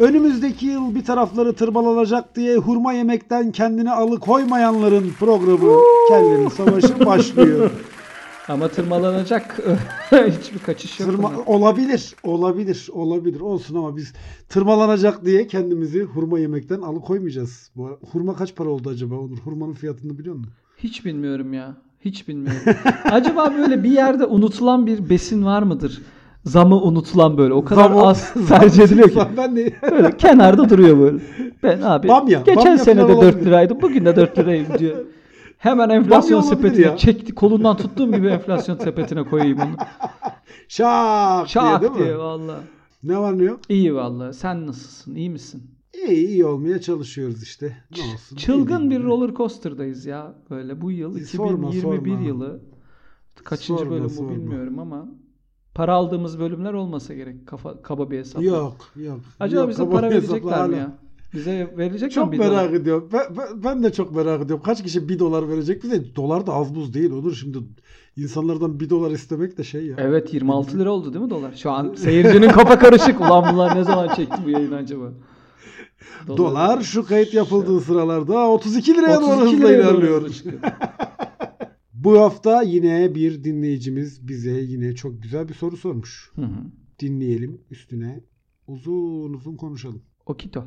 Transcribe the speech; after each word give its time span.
Önümüzdeki 0.00 0.66
yıl 0.66 0.94
bir 0.94 1.04
tarafları 1.04 1.52
tırmalanacak 1.52 2.36
diye 2.36 2.56
hurma 2.56 2.92
yemekten 2.92 3.52
kendini 3.52 3.90
alıkoymayanların 3.90 5.10
programı 5.18 5.72
Kellerin 6.08 6.48
Savaşı 6.48 7.06
başlıyor. 7.06 7.70
Ama 8.48 8.68
tırmalanacak 8.68 9.60
hiçbir 10.10 10.58
kaçış 10.58 11.00
yok. 11.00 11.08
Tırma- 11.10 11.44
olabilir, 11.46 12.14
olabilir, 12.22 12.88
olabilir. 12.92 13.40
Olsun 13.40 13.74
ama 13.76 13.96
biz 13.96 14.12
tırmalanacak 14.48 15.24
diye 15.24 15.46
kendimizi 15.46 16.02
hurma 16.02 16.38
yemekten 16.38 16.80
alıkoymayacağız. 16.80 17.70
Bu 17.76 17.98
hurma 18.12 18.36
kaç 18.36 18.54
para 18.56 18.68
oldu 18.68 18.88
acaba 18.88 19.14
Onur? 19.14 19.38
Hurmanın 19.38 19.72
fiyatını 19.72 20.18
biliyor 20.18 20.34
musun? 20.34 20.52
Hiç 20.78 21.04
bilmiyorum 21.04 21.52
ya. 21.52 21.76
Hiç 22.04 22.28
bilmiyorum. 22.28 22.60
Acaba 23.04 23.54
böyle 23.58 23.82
bir 23.84 23.90
yerde 23.90 24.26
unutulan 24.26 24.86
bir 24.86 25.10
besin 25.10 25.44
var 25.44 25.62
mıdır? 25.62 26.02
Zamı 26.44 26.82
unutulan 26.82 27.38
böyle. 27.38 27.54
O 27.54 27.64
kadar 27.64 27.90
Zam- 27.90 28.06
az 28.06 28.34
tercih 28.48 28.82
ediliyor 28.82 29.08
ki. 29.10 29.20
ben 29.36 29.56
de 29.56 29.72
Böyle 29.90 30.16
kenarda 30.16 30.68
duruyor 30.68 30.98
böyle. 30.98 31.18
Ben 31.62 31.82
abi 31.82 32.08
Bamya, 32.08 32.38
geçen 32.40 32.56
bamya 32.56 32.78
sene 32.78 32.96
de 32.98 33.02
falan 33.06 33.20
4 33.20 33.24
olabilir. 33.34 33.46
liraydı. 33.46 33.82
Bugün 33.82 34.04
de 34.04 34.16
4 34.16 34.38
lirayım 34.38 34.66
diyor. 34.78 34.96
Hemen 35.58 35.88
enflasyon 35.88 36.40
sepetine 36.40 36.86
ya. 36.86 36.96
çekti. 36.96 37.34
Kolundan 37.34 37.76
tuttuğum 37.76 38.12
gibi 38.12 38.26
enflasyon 38.28 38.76
sepetine 38.76 39.22
koyayım 39.22 39.58
onu. 39.58 39.74
şak, 40.68 41.38
diye 41.46 41.48
Şak 41.48 41.82
mi? 41.82 41.98
diye 41.98 42.18
valla. 42.18 42.60
Ne 43.02 43.18
var 43.18 43.38
ne 43.38 43.42
yok? 43.44 43.60
İyi 43.68 43.94
valla. 43.94 44.32
Sen 44.32 44.66
nasılsın? 44.66 45.14
İyi 45.14 45.30
misin? 45.30 45.62
İyi, 46.08 46.26
iyi 46.28 46.44
olmaya 46.44 46.80
çalışıyoruz 46.80 47.42
işte. 47.42 47.76
Ne 47.96 48.02
olsun. 48.14 48.36
Çılgın 48.36 48.90
bir 48.90 49.02
roller 49.02 49.34
coaster'dayız 49.34 50.06
ya. 50.06 50.34
Böyle 50.50 50.80
bu 50.80 50.90
yıl 50.90 51.18
Sorma, 51.18 51.68
2021 51.68 52.10
sorma. 52.10 52.26
yılı. 52.28 52.60
Kaçıncı 53.44 53.78
Sorma, 53.80 53.92
bölüm 53.92 54.04
bu 54.04 54.08
sorma. 54.08 54.30
bilmiyorum 54.30 54.78
ama 54.78 55.08
para 55.80 55.94
aldığımız 55.94 56.40
bölümler 56.40 56.72
olmasa 56.72 57.14
gerek 57.14 57.46
kafa 57.46 57.82
kaba 57.82 58.10
bir 58.10 58.18
hesap. 58.18 58.42
Yok, 58.42 58.76
yok. 58.96 59.20
Acaba 59.40 59.60
yok, 59.60 59.70
bize 59.70 59.90
para 59.90 60.10
verecekler 60.10 60.68
mi 60.68 60.76
ya? 60.76 60.98
Bize 61.34 61.74
verecek 61.76 62.12
Çok 62.12 62.26
mi 62.26 62.32
bir 62.32 62.38
merak 62.38 62.68
dolar? 62.68 62.72
ediyorum. 62.80 63.08
Ben, 63.12 63.36
ben, 63.36 63.64
ben 63.64 63.82
de 63.82 63.92
çok 63.92 64.16
merak 64.16 64.42
ediyorum. 64.42 64.64
Kaç 64.64 64.82
kişi 64.82 65.08
bir 65.08 65.18
dolar 65.18 65.48
verecek 65.48 65.82
bize? 65.82 66.16
Dolar 66.16 66.46
da 66.46 66.52
az 66.52 66.74
buz 66.74 66.94
değil. 66.94 67.10
Olur 67.10 67.34
şimdi 67.34 67.58
insanlardan 68.16 68.80
bir 68.80 68.90
dolar 68.90 69.10
istemek 69.10 69.58
de 69.58 69.64
şey 69.64 69.86
ya. 69.86 69.96
Evet 69.98 70.34
26 70.34 70.78
lira 70.78 70.90
oldu 70.90 71.12
değil 71.14 71.24
mi 71.24 71.30
dolar? 71.30 71.52
Şu 71.56 71.70
an 71.70 71.94
seyircinin 71.96 72.48
kafa 72.48 72.78
karışık. 72.78 73.20
Ulan 73.20 73.52
bunlar 73.52 73.76
ne 73.76 73.84
zaman 73.84 74.08
çekti 74.08 74.36
bu 74.44 74.50
yayını 74.50 74.76
acaba? 74.76 75.04
Dolar 76.26 76.80
şu 76.82 77.06
kayıt 77.06 77.34
yapıldığı 77.34 77.80
sıralarda 77.80 78.48
32 78.48 78.94
liraya 78.94 79.20
doğru 79.20 79.26
32 79.26 79.56
hızla 79.56 79.68
liraya 79.68 79.84
doğru 79.84 79.96
ilerliyor. 79.96 80.22
hızla 80.22 80.34
çıkıyor. 80.34 80.60
Bu 82.04 82.20
hafta 82.20 82.62
yine 82.62 83.14
bir 83.14 83.44
dinleyicimiz 83.44 84.28
bize 84.28 84.60
yine 84.60 84.94
çok 84.94 85.22
güzel 85.22 85.48
bir 85.48 85.54
soru 85.54 85.76
sormuş. 85.76 86.32
Hı 86.34 86.42
hı. 86.42 86.64
Dinleyelim 87.00 87.64
üstüne 87.70 88.20
uzun 88.66 89.32
uzun 89.32 89.56
konuşalım. 89.56 90.02
Okito. 90.26 90.64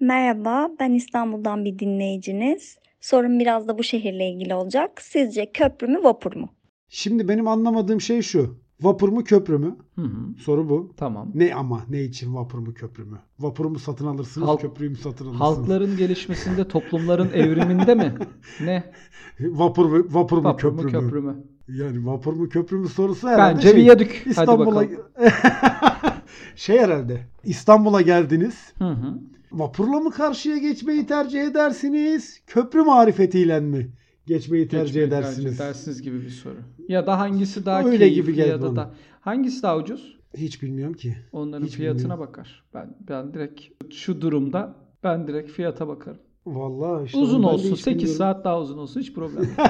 Merhaba, 0.00 0.70
ben 0.80 0.92
İstanbul'dan 0.92 1.64
bir 1.64 1.78
dinleyiciniz. 1.78 2.78
Sorum 3.00 3.38
biraz 3.38 3.68
da 3.68 3.78
bu 3.78 3.82
şehirle 3.82 4.30
ilgili 4.30 4.54
olacak. 4.54 5.02
Sizce 5.02 5.52
köprü 5.52 5.86
mü, 5.86 6.04
vapur 6.04 6.36
mu? 6.36 6.54
Şimdi 6.88 7.28
benim 7.28 7.48
anlamadığım 7.48 8.00
şey 8.00 8.22
şu. 8.22 8.61
Vapur 8.82 9.08
mu 9.08 9.24
köprü 9.24 9.58
mü? 9.58 9.76
Hı 9.96 10.02
hı. 10.02 10.34
Soru 10.38 10.68
bu. 10.68 10.92
Tamam. 10.96 11.30
Ne 11.34 11.54
ama 11.54 11.82
ne 11.90 12.02
için 12.02 12.34
vapur 12.34 12.58
mu 12.58 12.74
köprü 12.74 13.04
mü? 13.04 13.18
Vapuru 13.38 13.70
mu 13.70 13.78
satın 13.78 14.06
alırsınız, 14.06 14.48
Halk- 14.48 14.60
köprüyü 14.60 14.90
mü 14.90 14.96
satın 14.96 15.24
alırsınız? 15.26 15.40
Halkların 15.58 15.96
gelişmesinde, 15.96 16.68
toplumların 16.68 17.30
evriminde 17.32 17.94
mi? 17.94 18.14
Ne? 18.60 18.92
Vapur 19.40 19.86
mu, 19.86 20.06
vapur 20.10 20.38
mu 20.38 20.44
Vapur 20.44 20.58
köprü, 20.58 20.76
mu, 20.76 20.82
mü? 20.82 20.90
köprü 20.90 21.20
mü? 21.20 21.36
Yani 21.68 22.06
vapur 22.06 22.32
mu 22.32 22.48
köprü 22.48 22.76
mü 22.76 22.88
sorusu 22.88 23.28
herhalde 23.28 23.54
Bence 23.56 23.68
şey, 23.68 23.76
viyadük. 23.76 24.22
İstanbul'a 24.26 24.84
şey 26.56 26.78
herhalde. 26.78 27.26
İstanbul'a 27.44 28.00
geldiniz. 28.02 28.72
Hı 28.78 28.84
hı. 28.90 29.18
Vapurla 29.52 30.00
mı 30.00 30.10
karşıya 30.10 30.56
geçmeyi 30.58 31.06
tercih 31.06 31.42
edersiniz? 31.42 32.40
Köprü 32.46 32.82
marifetiyle 32.82 33.60
mi 33.60 33.90
geçmeyi 34.26 34.68
tercih 34.68 34.86
Geçmeyi 34.86 35.06
edersiniz? 35.08 35.60
edersiniz 35.60 36.02
gibi 36.02 36.20
bir 36.22 36.30
soru. 36.30 36.56
Ya 36.88 37.06
da 37.06 37.18
hangisi 37.18 37.66
daha 37.66 37.84
Öyle 37.84 37.98
keyifli 37.98 38.32
gibi 38.34 38.48
ya 38.48 38.60
da 38.62 38.66
bana. 38.66 38.76
da 38.76 38.90
hangisi 39.20 39.62
daha 39.62 39.76
ucuz? 39.76 40.16
Hiç 40.36 40.62
bilmiyorum 40.62 40.94
ki. 40.94 41.16
Onların 41.32 41.66
Hiç 41.66 41.74
fiyatına 41.74 41.98
bilmiyorum. 42.02 42.20
bakar. 42.26 42.64
Ben 42.74 42.94
ben 43.08 43.34
direkt 43.34 43.60
şu 43.94 44.20
durumda 44.20 44.74
ben 45.04 45.26
direkt 45.26 45.50
fiyata 45.50 45.88
bakarım. 45.88 46.18
Vallahi 46.46 47.04
işte 47.06 47.18
uzun 47.18 47.42
olsun 47.42 47.70
hiç 47.70 47.80
8 47.80 47.98
bilmiyorum. 47.98 48.18
saat 48.18 48.44
daha 48.44 48.60
uzun 48.60 48.78
olsun 48.78 49.00
hiç 49.00 49.14
problem 49.14 49.42
yok. 49.58 49.66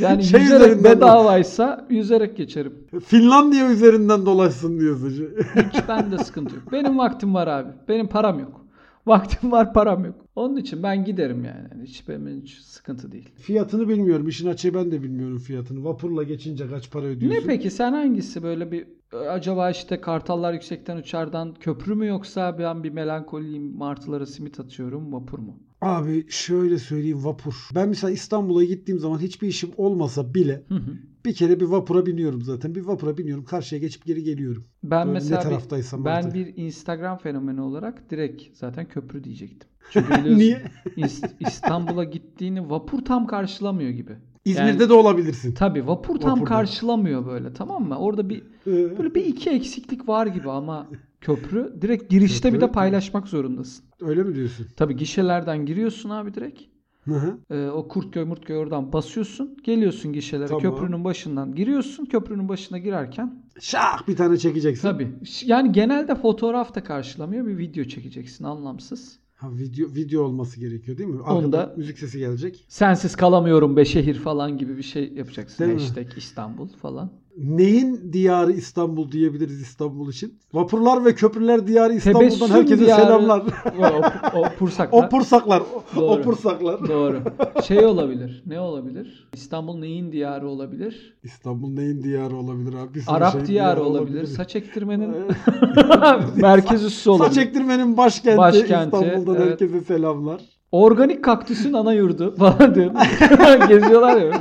yani 0.00 0.24
Şey 0.24 0.40
yüzerek 0.40 0.84
bedavaysa 0.84 1.86
yüzerek 1.90 2.36
geçerim. 2.36 2.74
Finlandiya 3.06 3.70
üzerinden 3.70 4.26
dolaşsın 4.26 4.80
diyorsun. 4.80 5.28
Hiç 5.72 5.88
bende 5.88 6.18
sıkıntı 6.18 6.54
yok. 6.56 6.72
Benim 6.72 6.98
vaktim 6.98 7.34
var 7.34 7.46
abi. 7.46 7.68
Benim 7.88 8.06
param 8.06 8.38
yok. 8.40 8.59
Vaktim 9.06 9.52
var 9.52 9.72
param 9.72 10.04
yok. 10.04 10.14
Onun 10.36 10.56
için 10.56 10.82
ben 10.82 11.04
giderim 11.04 11.44
yani. 11.44 11.68
Yani 11.72 11.82
Hiç 11.86 12.08
benim 12.08 12.40
hiç 12.42 12.58
sıkıntı 12.58 13.12
değil. 13.12 13.28
Fiyatını 13.36 13.88
bilmiyorum. 13.88 14.28
İşin 14.28 14.48
açığı 14.48 14.74
ben 14.74 14.90
de 14.90 15.02
bilmiyorum 15.02 15.38
fiyatını. 15.38 15.84
Vapurla 15.84 16.22
geçince 16.22 16.68
kaç 16.68 16.90
para 16.90 17.06
ödüyorsun? 17.06 17.40
Ne 17.40 17.46
peki 17.46 17.70
sen 17.70 17.92
hangisi 17.92 18.42
böyle 18.42 18.72
bir 18.72 18.86
acaba 19.30 19.70
işte 19.70 20.00
kartallar 20.00 20.52
yüksekten 20.52 20.96
uçardan 20.96 21.54
köprü 21.54 21.94
mü 21.94 22.06
yoksa 22.06 22.58
ben 22.58 22.84
bir 22.84 22.90
melankoliyim 22.90 23.76
martılara 23.76 24.26
simit 24.26 24.60
atıyorum 24.60 25.12
vapur 25.12 25.38
mu? 25.38 25.58
Abi 25.80 26.26
şöyle 26.28 26.78
söyleyeyim 26.78 27.24
vapur. 27.24 27.68
Ben 27.74 27.88
mesela 27.88 28.10
İstanbul'a 28.10 28.64
gittiğim 28.64 28.98
zaman 29.00 29.18
hiçbir 29.18 29.48
işim 29.48 29.70
olmasa 29.76 30.34
bile 30.34 30.64
Hı 30.68 30.74
hı. 30.74 30.90
Bir 31.24 31.34
kere 31.34 31.60
bir 31.60 31.64
vapura 31.64 32.06
biniyorum 32.06 32.42
zaten. 32.42 32.74
Bir 32.74 32.80
vapura 32.80 33.18
biniyorum. 33.18 33.44
Karşıya 33.44 33.80
geçip 33.80 34.04
geri 34.04 34.22
geliyorum. 34.24 34.64
Ben 34.84 35.06
Böyle 35.06 35.12
mesela 35.14 35.38
ne 35.38 35.44
bir- 35.44 35.50
taraftaysam 35.50 36.04
ben 36.04 36.16
artık. 36.16 36.34
bir 36.34 36.52
Instagram 36.56 37.18
fenomeni 37.18 37.60
olarak 37.60 38.10
direkt 38.10 38.42
zaten 38.56 38.88
köprü 38.88 39.24
diyecektim. 39.24 39.68
Çünkü 39.90 40.38
Niye? 40.38 40.62
İs- 40.96 41.30
İstanbul'a 41.40 42.04
gittiğini 42.04 42.70
vapur 42.70 43.04
tam 43.04 43.26
karşılamıyor 43.26 43.90
gibi. 43.90 44.12
İzmir'de 44.44 44.68
Yani- 44.68 44.88
de 44.88 44.92
olabilirsin. 44.92 45.54
Tabii 45.54 45.86
vapur 45.86 46.18
tam 46.20 46.30
Vapurda. 46.30 46.44
karşılamıyor 46.48 47.26
böyle 47.26 47.52
tamam 47.52 47.88
mı? 47.88 47.98
Orada 47.98 48.28
bir 48.28 48.42
Ee, 48.66 48.98
böyle 48.98 49.14
bir 49.14 49.24
iki 49.24 49.50
eksiklik 49.50 50.08
var 50.08 50.26
gibi 50.26 50.50
ama 50.50 50.88
köprü 51.20 51.74
direkt 51.82 52.10
girişte 52.10 52.48
bir 52.52 52.58
Köprü- 52.58 52.68
de 52.68 52.72
paylaşmak 52.72 53.28
zorundasın. 53.28 53.84
öyle 54.00 54.22
mi 54.22 54.34
diyorsun? 54.34 54.66
Tabii 54.76 54.96
gişelerden 54.96 55.66
giriyorsun 55.66 56.10
abi 56.10 56.34
direkt. 56.34 56.62
Hı 57.04 57.14
hı. 57.14 57.38
Ee, 57.50 57.68
o 57.70 57.88
Kurtköy 57.88 58.24
Murtköy 58.24 58.56
oradan 58.56 58.92
basıyorsun. 58.92 59.56
Geliyorsun 59.64 60.12
gişelere. 60.12 60.46
Tamam. 60.48 60.62
Köprünün 60.62 61.04
başından 61.04 61.54
giriyorsun. 61.54 62.04
Köprünün 62.04 62.48
başına 62.48 62.78
girerken 62.78 63.42
Şak 63.60 64.08
bir 64.08 64.16
tane 64.16 64.36
çekeceksin. 64.38 64.88
tabii 64.88 65.08
yani 65.44 65.72
genelde 65.72 66.14
fotoğraf 66.14 66.74
da 66.74 66.84
karşılamıyor. 66.84 67.46
Bir 67.46 67.58
video 67.58 67.84
çekeceksin 67.84 68.44
anlamsız. 68.44 69.18
Ha, 69.34 69.48
video 69.52 69.88
video 69.94 70.22
olması 70.22 70.60
gerekiyor 70.60 70.98
değil 70.98 71.08
mi? 71.08 71.20
Onda- 71.20 71.58
Arkada 71.58 71.74
müzik 71.76 71.98
sesi 71.98 72.18
gelecek. 72.18 72.64
Sensiz 72.68 73.16
kalamıyorum 73.16 73.76
be 73.76 73.84
şehir 73.84 74.14
falan 74.14 74.58
gibi 74.58 74.76
bir 74.76 74.82
şey 74.82 75.12
yapacaksın. 75.12 75.64
Değil 75.64 75.74
mi? 75.74 75.80
Hashtag 75.80 76.06
İstanbul 76.16 76.68
falan. 76.68 77.10
Neyin 77.44 78.12
diyarı 78.12 78.52
İstanbul 78.52 79.12
diyebiliriz 79.12 79.60
İstanbul 79.60 80.10
için? 80.10 80.38
Vapurlar 80.52 81.04
ve 81.04 81.14
köprüler 81.14 81.66
diyarı 81.66 81.92
İstanbul'dan 81.92 82.28
Tebessüm 82.28 82.50
herkese 82.50 82.86
diyarı- 82.86 83.02
selamlar. 83.02 83.42
O, 83.78 84.38
o, 84.38 84.40
o 84.40 84.48
pursaklar. 84.58 85.02
o 85.04 85.08
pursaklar. 85.08 85.60
O, 85.96 86.00
o 86.00 86.00
Doğru. 86.00 86.22
pursaklar. 86.22 86.88
Doğru. 86.88 87.22
Şey 87.64 87.84
olabilir. 87.84 88.42
Ne 88.46 88.60
olabilir? 88.60 89.28
İstanbul 89.32 89.78
neyin 89.78 90.12
diyarı 90.12 90.48
olabilir? 90.48 91.18
İstanbul 91.22 91.70
neyin 91.74 92.02
diyarı 92.02 92.36
olabilir 92.36 92.74
abi? 92.74 93.00
Sürü 93.00 93.10
Arap 93.14 93.32
şeyin 93.32 93.46
diyarı 93.46 93.82
olabilir. 93.82 94.26
Saç 94.26 94.56
ektirmenin 94.56 95.14
merkez 96.36 96.84
üssü 96.84 97.10
olabilir. 97.10 97.28
Saç 97.34 97.46
ektirmenin 97.46 97.96
başkenti, 97.96 98.38
Başkenti, 98.38 98.96
İstanbul'dan 98.96 99.36
evet. 99.42 99.50
herkese 99.60 99.80
selamlar. 99.80 100.40
Organik 100.72 101.24
kaktüsün 101.24 101.72
ana 101.72 101.92
yurdu 101.92 102.34
falan 102.36 102.74
diyor. 102.74 102.90
Geziyorlar 103.68 104.16
ya. 104.20 104.32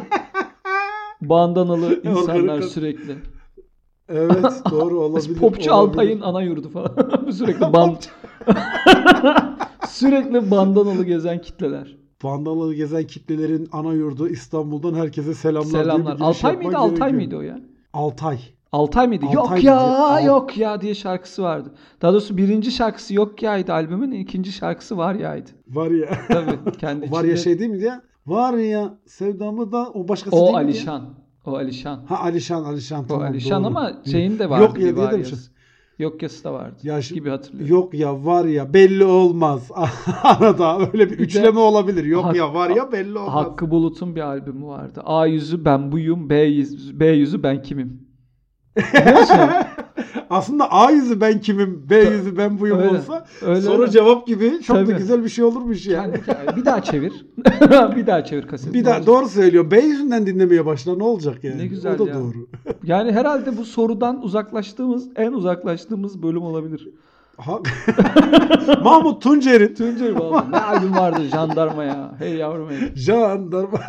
Bandanalı 1.21 2.01
insanlar 2.03 2.61
sürekli. 2.61 3.15
Evet 4.09 4.45
doğru 4.71 4.99
olabilir. 4.99 5.39
Popçu 5.39 5.73
olabilir. 5.73 5.91
Alpay'ın 5.91 6.21
ana 6.21 6.41
yurdu 6.41 6.69
falan. 6.69 7.31
sürekli 7.31 7.73
band 7.73 7.97
sürekli 9.87 10.51
bandanalı 10.51 11.03
gezen 11.03 11.41
kitleler. 11.41 11.97
Bandanalı 12.23 12.73
gezen 12.73 13.03
kitlelerin 13.03 13.69
ana 13.71 13.93
yurdu 13.93 14.27
İstanbul'dan 14.27 14.93
herkese 14.93 15.33
selamlar. 15.33 15.69
Selamlar. 15.83 16.11
yapman 16.11 16.55
mıydı? 16.55 16.77
Altay 16.77 16.89
gerekiyor. 16.89 17.11
mıydı 17.11 17.37
o 17.37 17.41
ya? 17.41 17.59
Altay. 17.93 18.39
Altay 18.71 19.07
mıydı? 19.07 19.25
Altay 19.25 19.35
yok 19.35 19.49
mıydı? 19.51 19.65
ya, 19.65 19.79
Al- 19.79 20.25
yok 20.25 20.57
ya 20.57 20.81
diye 20.81 20.95
şarkısı 20.95 21.43
vardı. 21.43 21.73
Daha 22.01 22.11
doğrusu 22.11 22.37
birinci 22.37 22.71
şarkısı 22.71 23.13
yok 23.13 23.43
ya'ydı 23.43 23.73
albümün, 23.73 24.11
ikinci 24.11 24.51
şarkısı 24.51 24.97
var 24.97 25.15
ya'ydı. 25.15 25.49
Var 25.67 25.91
ya. 25.91 26.09
Tabii 26.27 26.77
kendi 26.77 27.11
var 27.11 27.23
ya 27.23 27.37
şey 27.37 27.59
değil 27.59 27.71
mi 27.71 27.83
ya? 27.83 28.01
Var 28.27 28.53
ya 28.53 28.93
sevdamı 29.05 29.71
da 29.71 29.89
o 29.93 30.07
başkası 30.07 30.35
değil 30.35 30.43
O 30.47 30.51
mi 30.51 30.53
ya? 30.53 30.59
Alişan. 30.59 31.03
O 31.45 31.55
Alişan. 31.55 31.99
Ha 32.05 32.19
Alişan 32.19 32.63
Alişan 32.63 33.03
O 33.03 33.07
tamam 33.07 33.27
Alişan 33.27 33.63
doğru. 33.63 33.67
ama 33.67 33.91
şeyin 34.11 34.39
de 34.39 34.49
vardı. 34.49 34.63
Yok 34.63 34.79
ya 34.79 34.85
bir 34.91 34.95
diye 34.95 35.11
demişim. 35.11 35.37
Yok 35.99 36.21
yası 36.23 36.43
da 36.43 36.53
vardı. 36.53 36.75
Ya 36.83 37.01
şu- 37.01 37.15
gibi 37.15 37.29
hatırlıyorum. 37.29 37.75
Yok 37.75 37.93
ya 37.93 38.25
var 38.25 38.45
ya 38.45 38.73
belli 38.73 39.05
olmaz. 39.05 39.71
Arada 40.23 40.79
öyle 40.93 41.11
bir, 41.11 41.17
de- 41.19 41.23
üçleme 41.23 41.59
olabilir. 41.59 42.03
Yok 42.03 42.25
Hak- 42.25 42.35
ya 42.35 42.53
var 42.53 42.69
ya 42.69 42.91
belli 42.91 43.17
olmaz. 43.17 43.33
Hakkı 43.45 43.71
Bulut'un 43.71 44.15
bir 44.15 44.21
albümü 44.21 44.65
vardı. 44.65 45.01
A 45.05 45.25
yüzü 45.25 45.65
ben 45.65 45.91
buyum, 45.91 46.29
B 46.29 46.35
yüzü, 46.41 46.99
B 46.99 47.07
yüzü 47.07 47.43
ben 47.43 47.61
kimim. 47.61 48.08
Aslında 50.29 50.71
A 50.71 50.91
yüzü 50.91 51.21
ben 51.21 51.41
kimim, 51.41 51.85
B 51.89 51.95
yüzü 51.97 52.37
ben 52.37 52.59
buyum 52.59 52.79
öyle. 52.79 52.89
olsa 52.89 53.25
Öyle 53.41 53.61
soru 53.61 53.81
öyle. 53.81 53.91
cevap 53.91 54.27
gibi 54.27 54.61
çok 54.63 54.77
da 54.77 54.85
Tabii. 54.85 54.97
güzel 54.97 55.23
bir 55.23 55.29
şey 55.29 55.43
olurmuş 55.45 55.87
yani. 55.87 56.13
Kendi- 56.25 56.55
bir 56.55 56.65
daha 56.65 56.83
çevir. 56.83 57.25
bir 57.95 58.07
daha 58.07 58.23
çevir 58.25 58.47
kaseti. 58.47 58.73
Bir 58.73 58.85
daha 58.85 59.05
doğru 59.05 59.29
söylüyor. 59.29 59.71
B 59.71 59.79
yüzünden 59.79 60.25
dinlemeye 60.27 60.65
başla 60.65 60.95
ne 60.95 61.03
olacak 61.03 61.43
yani? 61.43 61.57
Ne 61.57 61.67
güzel 61.67 61.95
o 61.99 62.05
da 62.05 62.09
ya. 62.09 62.15
doğru. 62.15 62.33
Yani 62.83 63.11
herhalde 63.11 63.57
bu 63.57 63.65
sorudan 63.65 64.23
uzaklaştığımız, 64.23 65.07
en 65.15 65.31
uzaklaştığımız 65.31 66.23
bölüm 66.23 66.41
olabilir. 66.41 66.89
Mahmut 68.83 69.21
Tuncer'in 69.21 69.75
Tuncay 69.75 70.15
vallahi 70.15 70.51
ne 70.51 70.57
albüm 70.59 70.95
vardı 70.95 71.21
jandarma 71.31 71.83
ya. 71.83 72.11
Hey 72.19 72.35
yavrum 72.35 72.69
hey. 72.69 72.95
jandarma. 72.95 73.79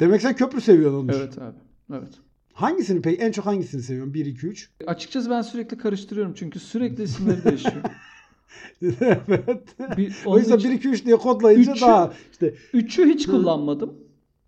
Demek 0.00 0.22
sen 0.22 0.36
köprü 0.36 0.60
seviyorsun 0.60 0.98
Onur. 0.98 1.12
Evet 1.20 1.38
abi. 1.38 1.56
Evet. 1.92 2.12
Hangisini 2.60 3.02
peki? 3.02 3.22
En 3.22 3.32
çok 3.32 3.46
hangisini 3.46 3.82
seviyorsun? 3.82 4.14
1, 4.14 4.26
2, 4.26 4.46
3. 4.46 4.70
Açıkçası 4.86 5.30
ben 5.30 5.42
sürekli 5.42 5.78
karıştırıyorum 5.78 6.34
çünkü 6.34 6.60
sürekli 6.60 7.02
isimleri 7.02 7.44
değişiyor. 7.44 7.84
evet. 9.28 9.76
Bir, 9.96 10.12
O 10.26 10.30
onun 10.30 10.38
yüzden 10.38 10.56
için 10.58 10.70
1, 10.70 10.76
2, 10.76 10.88
3 10.88 11.04
diye 11.04 11.16
kodlayınca 11.16 11.72
Üçü- 11.72 11.80
daha 11.80 12.12
işte 12.32 12.54
üçü 12.72 13.06
hiç 13.06 13.26
kullanmadım. 13.26 13.94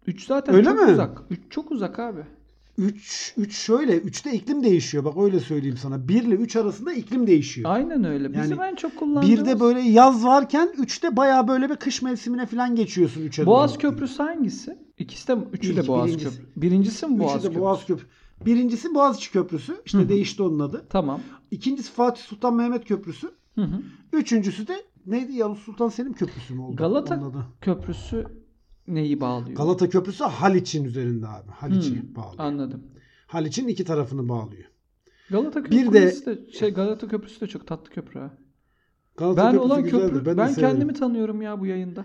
Üç 0.07 0.27
zaten 0.27 0.55
Öyle 0.55 0.69
çok 0.69 0.87
mi? 0.87 0.93
uzak. 0.93 1.23
Üç 1.31 1.41
çok 1.51 1.71
uzak 1.73 1.99
abi. 1.99 2.21
3 2.83 3.35
3 3.37 3.57
şöyle 3.57 3.99
3'te 3.99 4.33
iklim 4.33 4.65
değişiyor. 4.65 5.05
Bak 5.05 5.15
öyle 5.17 5.41
söyleyeyim 5.41 5.77
sana. 5.77 6.09
1 6.09 6.23
ile 6.23 6.35
3 6.35 6.57
arasında 6.57 6.93
iklim 6.93 7.27
değişiyor. 7.27 7.71
Aynen 7.71 8.05
öyle. 8.05 8.33
Bizim 8.33 8.59
Yani 8.59 8.71
en 8.71 8.75
çok 8.75 8.97
kullandığımız 8.97 9.31
Bir 9.31 9.45
de 9.45 9.61
böyle 9.61 9.81
yaz 9.81 10.25
varken 10.25 10.69
3'te 10.79 11.17
bayağı 11.17 11.49
böyle 11.49 11.71
bir 11.71 11.77
kış 11.77 12.03
mevsimine 12.03 12.47
falan 12.47 12.75
geçiyorsun 12.75 13.21
3'e 13.21 13.47
Boğaz 13.47 13.79
Köprüsü 13.79 14.23
hangisi? 14.23 14.79
İkisi 14.99 15.29
de 15.29 15.37
üçü 15.53 15.77
de 15.77 15.87
Boğaz 15.87 16.09
birincisi. 16.09 16.39
Köprü. 16.39 16.63
Birincisi 16.63 17.07
mi 17.07 17.19
Boğaz 17.19 17.35
Üçü 17.35 17.43
Köprüsü? 17.43 17.61
Boğaz 17.61 17.87
Köprü. 17.87 18.07
Birincisi 18.47 18.95
Boğaziçi 18.95 19.33
Köprüsü. 19.33 19.77
İşte 19.87 19.99
Hı 19.99 20.03
hı. 20.03 20.09
değişti 20.09 20.43
onun 20.43 20.59
adı. 20.59 20.87
Tamam. 20.91 21.21
İkincisi 21.51 21.93
Fatih 21.93 22.23
Sultan 22.23 22.55
Mehmet 22.55 22.85
Köprüsü. 22.85 23.31
Hı 23.55 23.63
hı. 23.63 23.83
Üçüncüsü 24.13 24.69
de 24.69 24.75
neydi? 25.07 25.33
Yavuz 25.33 25.59
Sultan 25.59 25.89
Selim 25.89 26.13
Köprüsü 26.13 26.55
mü 26.55 26.61
oldu? 26.61 26.77
Galata? 26.77 27.21
Köprüsü 27.61 28.27
neyi 28.89 29.21
bağlıyor? 29.21 29.57
Galata 29.57 29.89
Köprüsü 29.89 30.25
Haliç'in 30.25 30.85
üzerinde 30.85 31.27
abi. 31.29 31.51
Haliç'i 31.51 31.91
Hmm, 32.03 32.15
bağlıyor. 32.15 32.39
Anladım. 32.39 32.83
Haliç'in 33.27 33.69
iki 33.69 33.85
tarafını 33.85 34.29
bağlıyor. 34.29 34.65
Galata 35.31 35.65
Bir 35.65 35.87
Köprüsü 35.87 36.27
de, 36.27 36.53
şey 36.53 36.71
Galata 36.71 37.09
Köprüsü 37.09 37.41
de 37.41 37.47
çok 37.47 37.67
tatlı 37.67 37.91
köprü 37.91 38.21
ha. 38.21 38.31
Galata 39.17 39.43
Ben 39.43 39.53
Köprüsü 39.53 39.67
olan 39.73 39.83
güzeldir. 39.85 40.09
köprü 40.09 40.27
Ben, 40.27 40.37
ben, 40.37 40.51
de 40.57 40.61
kendimi 40.61 40.95
tanıyorum 40.95 41.43
ya 41.43 41.61
bu 41.61 41.67
yayında. 41.67 42.05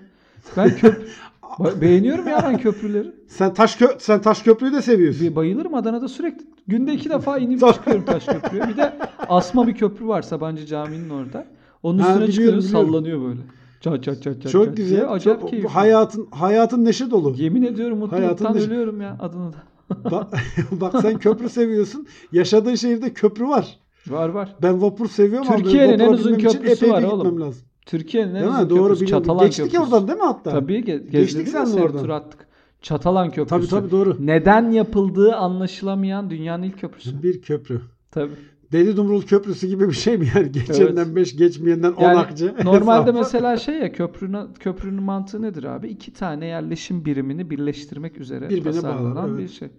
Ben 0.57 0.75
köp 0.75 1.07
Ba- 1.41 1.81
beğeniyorum 1.81 2.27
ya 2.27 2.39
ben 2.43 2.57
köprüleri. 2.57 3.11
Sen 3.27 3.53
taş 3.53 3.75
kö 3.75 3.87
sen 3.99 4.21
taş 4.21 4.41
köprüyü 4.43 4.73
de 4.73 4.81
seviyorsun. 4.81 5.27
Bir 5.27 5.35
bayılırım 5.35 5.73
Adana'da 5.73 6.07
sürekli 6.07 6.45
günde 6.67 6.93
iki 6.93 7.09
defa 7.09 7.37
inip 7.37 7.59
çıkıyorum 7.73 8.05
taş 8.05 8.25
köprüye. 8.25 8.67
Bir 8.67 8.77
de 8.77 8.99
asma 9.27 9.67
bir 9.67 9.75
köprü 9.75 10.07
var 10.07 10.21
Sabancı 10.21 10.65
Camii'nin 10.65 11.09
orada. 11.09 11.47
Onun 11.83 11.99
Ha, 11.99 12.03
üstüne 12.09 12.27
biliyorum, 12.27 12.31
çıkıyorum 12.31 12.59
biliyorum. 12.63 12.87
sallanıyor 12.87 13.21
böyle. 13.21 13.41
Çat 13.81 14.03
çat 14.03 14.23
çat 14.23 14.41
çat. 14.41 14.51
Çok 14.51 14.77
güzel. 14.77 14.97
diye. 14.97 15.07
Acayip 15.07 15.41
Çok, 15.41 15.49
keyifli. 15.49 15.69
hayatın 15.69 16.27
hayatın 16.31 16.85
neşe 16.85 17.11
dolu. 17.11 17.35
Yemin 17.37 17.61
ediyorum 17.63 17.97
mutluluktan 17.97 18.45
Hayatın- 18.53 18.67
ölüyorum 18.67 19.01
ya 19.01 19.17
Adana'da. 19.19 19.57
bak, 20.11 20.27
bak 20.71 21.01
sen 21.01 21.17
köprü 21.19 21.49
seviyorsun. 21.49 22.07
Yaşadığın 22.31 22.75
şehirde 22.75 23.13
köprü 23.13 23.47
var. 23.47 23.79
Var 24.07 24.29
var. 24.29 24.55
Ben 24.61 24.81
vapur 24.81 25.07
seviyorum 25.07 25.47
ama 25.47 25.57
Türkiye'nin 25.57 25.99
benim 25.99 26.09
en 26.09 26.13
uzun 26.13 26.35
köprüsü 26.37 26.89
var 26.91 27.03
oğlum. 27.03 27.41
lazım. 27.41 27.61
Türkiye'nin 27.85 28.35
en 28.35 28.47
uzun? 28.47 28.69
Doğru 28.69 28.79
köprüsü 28.83 29.05
biliyorum. 29.05 29.23
Çatalan 29.23 29.45
Geçtik 29.45 29.65
Köprüsü. 29.65 29.83
oradan 29.83 30.07
değil 30.07 30.19
mi 30.19 30.25
hatta? 30.25 30.51
Tabii 30.51 30.79
ge- 30.79 31.09
Geçtik 31.09 31.47
seni 31.47 31.81
oradan. 31.81 32.01
tur 32.01 32.09
attık. 32.09 32.47
Çatalan 32.81 33.31
Köprüsü. 33.31 33.49
Tabii 33.49 33.67
tabii 33.67 33.91
doğru. 33.91 34.17
Neden 34.19 34.71
yapıldığı 34.71 35.35
anlaşılamayan 35.35 36.29
dünyanın 36.29 36.63
ilk 36.63 36.79
köprüsü. 36.79 37.23
Bir 37.23 37.41
köprü. 37.41 37.81
Tabii. 38.11 38.31
Deli 38.71 38.97
Dumrul 38.97 39.21
Köprüsü 39.21 39.67
gibi 39.67 39.87
bir 39.89 39.93
şey 39.93 40.17
mi 40.17 40.27
yani? 40.35 40.51
Geçenden 40.67 41.15
5, 41.15 41.37
geçmeyenden 41.37 41.91
10 41.91 42.03
Yani 42.03 42.17
akçe. 42.17 42.53
normalde 42.63 43.11
mesela 43.11 43.57
şey 43.57 43.75
ya 43.75 43.91
köprünün 43.91 44.53
köprünün 44.59 45.03
mantığı 45.03 45.41
nedir 45.41 45.63
abi? 45.63 45.87
İki 45.87 46.13
tane 46.13 46.45
yerleşim 46.45 47.05
birimini 47.05 47.49
birleştirmek 47.49 48.17
üzere 48.19 48.49
Birbirine 48.49 48.71
tasarlanan 48.71 49.15
bağlar, 49.15 49.29
evet. 49.29 49.39
bir 49.39 49.47
şey. 49.47 49.69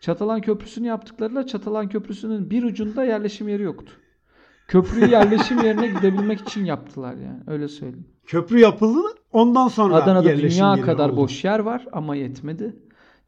Çatalan 0.00 0.40
Köprüsü'nü 0.40 0.86
yaptıklarıyla 0.86 1.46
Çatalan 1.46 1.88
Köprüsü'nün 1.88 2.50
bir 2.50 2.62
ucunda 2.62 3.04
yerleşim 3.04 3.48
yeri 3.48 3.62
yoktu. 3.62 3.92
Köprüyü 4.68 5.10
yerleşim 5.10 5.64
yerine 5.64 5.86
gidebilmek 5.86 6.40
için 6.40 6.64
yaptılar 6.64 7.14
yani. 7.14 7.40
Öyle 7.46 7.68
söyleyeyim. 7.68 8.06
Köprü 8.26 8.60
yapıldı 8.60 9.00
ondan 9.32 9.68
sonra 9.68 9.94
Adana'da 9.94 10.28
yerleşim 10.28 10.50
dünya 10.50 10.74
yeri 10.74 10.86
kadar 10.86 11.08
oldu. 11.08 11.16
boş 11.16 11.44
yer 11.44 11.58
var 11.58 11.86
ama 11.92 12.16
yetmedi. 12.16 12.76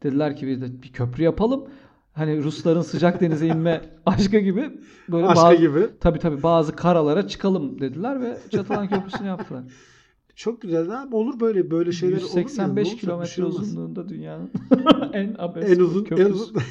Dediler 0.03 0.37
ki 0.37 0.47
bir 0.47 0.61
de 0.61 0.83
bir 0.83 0.93
köprü 0.93 1.23
yapalım. 1.23 1.65
Hani 2.17 2.43
Rusların 2.43 2.83
sıcak 2.83 3.21
denize 3.21 3.47
inme 3.47 3.81
aşkı 4.07 4.39
gibi 4.39 4.71
böyle 5.09 5.27
Aşkı 5.27 5.45
bazı, 5.45 5.57
gibi. 5.57 5.89
Tabii 6.01 6.19
tabii 6.19 6.43
bazı 6.43 6.77
karalara 6.77 7.29
çıkalım 7.29 7.81
dediler 7.81 8.21
ve 8.21 8.39
Çatalan 8.51 8.89
Köprüsü'nü 8.89 9.27
yaptılar. 9.29 9.65
Çok 10.35 10.63
güzel 10.63 11.03
abi. 11.03 11.17
Olur 11.17 11.41
böyle 11.41 11.71
böyle 11.71 11.93
şeyler 11.93 12.17
olur 12.17 12.23
mu? 12.23 12.29
yani? 12.35 12.37
Ne 12.37 12.41
185 12.41 12.87
olacak? 12.87 12.97
Bir 12.97 13.01
kilometre 13.01 13.31
şey 13.33 13.45
uzunluğunda 13.45 14.09
dünyanın 14.09 14.51
en 15.13 15.35
abes 15.39 15.71
En 15.71 15.81
uzun, 15.81 15.99
en 16.01 16.05
köprüsü. 16.05 16.31
uzun. 16.33 16.63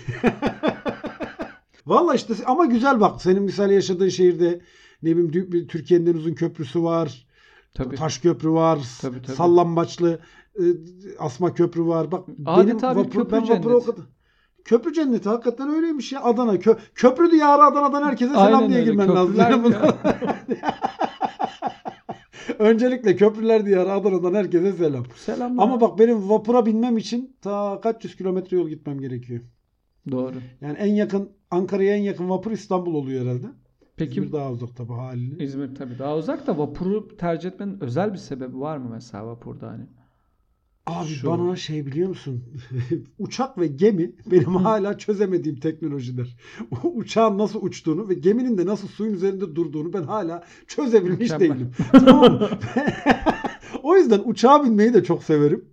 Valla 1.86 2.16
işte 2.16 2.34
ama 2.46 2.66
güzel 2.66 3.00
bak. 3.00 3.22
Senin 3.22 3.44
misal 3.44 3.72
yaşadığın 3.72 4.10
şehirde 4.10 4.62
ne 5.04 5.18
bileyim 5.18 5.68
Türkiye'nin 5.68 6.06
en 6.06 6.14
uzun 6.14 6.34
köprüsü 6.34 6.84
var. 6.84 7.28
Tabii. 7.74 7.96
Taş 7.96 8.18
köprü 8.20 8.50
var. 8.50 8.80
Tabii, 9.02 9.22
tabii. 9.22 9.36
Sallambaçlı 9.36 10.20
e, 10.60 10.64
asma 11.20 11.54
köprü 11.54 11.86
var. 11.86 12.12
Bak 12.12 12.30
Adeta 12.46 12.96
benim 12.96 13.10
köprü 13.10 13.32
ben 13.32 13.50
vapura 13.50 13.76
o 13.76 13.86
kadar- 13.86 14.06
Köprü 14.66 14.94
cenneti 14.94 15.30
hakikaten 15.30 15.70
öyleymiş 15.70 16.12
ya. 16.12 16.24
Adana 16.24 16.60
kö, 16.60 16.76
köprü 16.96 17.32
diyarı 17.32 17.64
Adana'dan 17.64 18.04
herkese 18.04 18.34
selam 18.34 18.54
Aynen 18.56 18.70
diye 18.70 18.80
öyle. 18.80 18.92
girmen 18.92 19.10
lazım. 19.16 19.36
Köprüler- 19.36 19.64
bunlar- 19.64 19.96
Öncelikle 22.60 23.16
köprüler 23.16 23.66
diyarı 23.66 23.92
Adana'dan 23.92 24.34
herkese 24.34 24.74
selam. 24.74 25.04
Selamlar. 25.16 25.64
Ama 25.64 25.82
bak 25.82 26.00
benim 26.00 26.30
vapura 26.30 26.66
binmem 26.66 26.98
için 26.98 27.36
ta 27.42 27.80
kaç 27.84 28.04
yüz 28.04 28.16
kilometre 28.16 28.58
yol 28.58 28.70
gitmem 28.70 29.00
gerekiyor. 29.00 29.42
Doğru. 30.12 30.36
Yani 30.62 30.78
en 30.78 30.94
yakın 30.94 31.30
Ankara'ya 31.52 31.96
en 31.96 32.02
yakın 32.02 32.30
vapur 32.30 32.52
İstanbul 32.52 32.94
oluyor 32.96 33.26
herhalde. 33.26 33.48
Peki 33.98 34.12
İzmir 34.20 34.32
daha 34.32 34.52
uzak 34.52 34.76
tabii 34.76 34.94
haliyle. 34.94 35.44
İzmir 35.44 35.76
tabii 35.76 36.00
daha 36.00 36.16
uzak 36.18 36.48
da 36.48 36.58
vapuru 36.58 37.18
tercih 37.18 37.50
etmenin 37.50 37.80
özel 37.82 38.14
bir 38.14 38.18
sebebi 38.18 38.60
var 38.60 38.78
mı 38.78 38.90
mesela 38.92 39.28
vapurda 39.28 39.68
hani? 39.68 39.84
Abi 40.86 41.10
Şu- 41.10 41.28
bana 41.28 41.56
şey 41.56 41.86
biliyor 41.86 42.10
musun? 42.10 42.44
Uçak 43.20 43.58
ve 43.58 43.68
gemi 43.68 44.12
benim 44.32 44.56
hala 44.56 44.98
çözemediğim 44.98 45.60
teknolojiler. 45.60 46.38
Uçağın 46.84 47.38
nasıl 47.38 47.62
uçtuğunu 47.62 48.10
ve 48.10 48.14
geminin 48.14 48.58
de 48.58 48.66
nasıl 48.66 48.88
suyun 48.88 49.14
üzerinde 49.14 49.56
durduğunu 49.56 49.94
ben 49.94 50.04
hala 50.04 50.44
çözebilmiş 50.68 51.20
Mükemmel. 51.32 51.40
değilim. 51.50 51.72
tamam 51.92 52.40
o 53.84 53.96
yüzden 53.96 54.22
uçağa 54.26 54.64
binmeyi 54.64 54.94
de 54.94 55.04
çok 55.04 55.24
severim. 55.24 55.66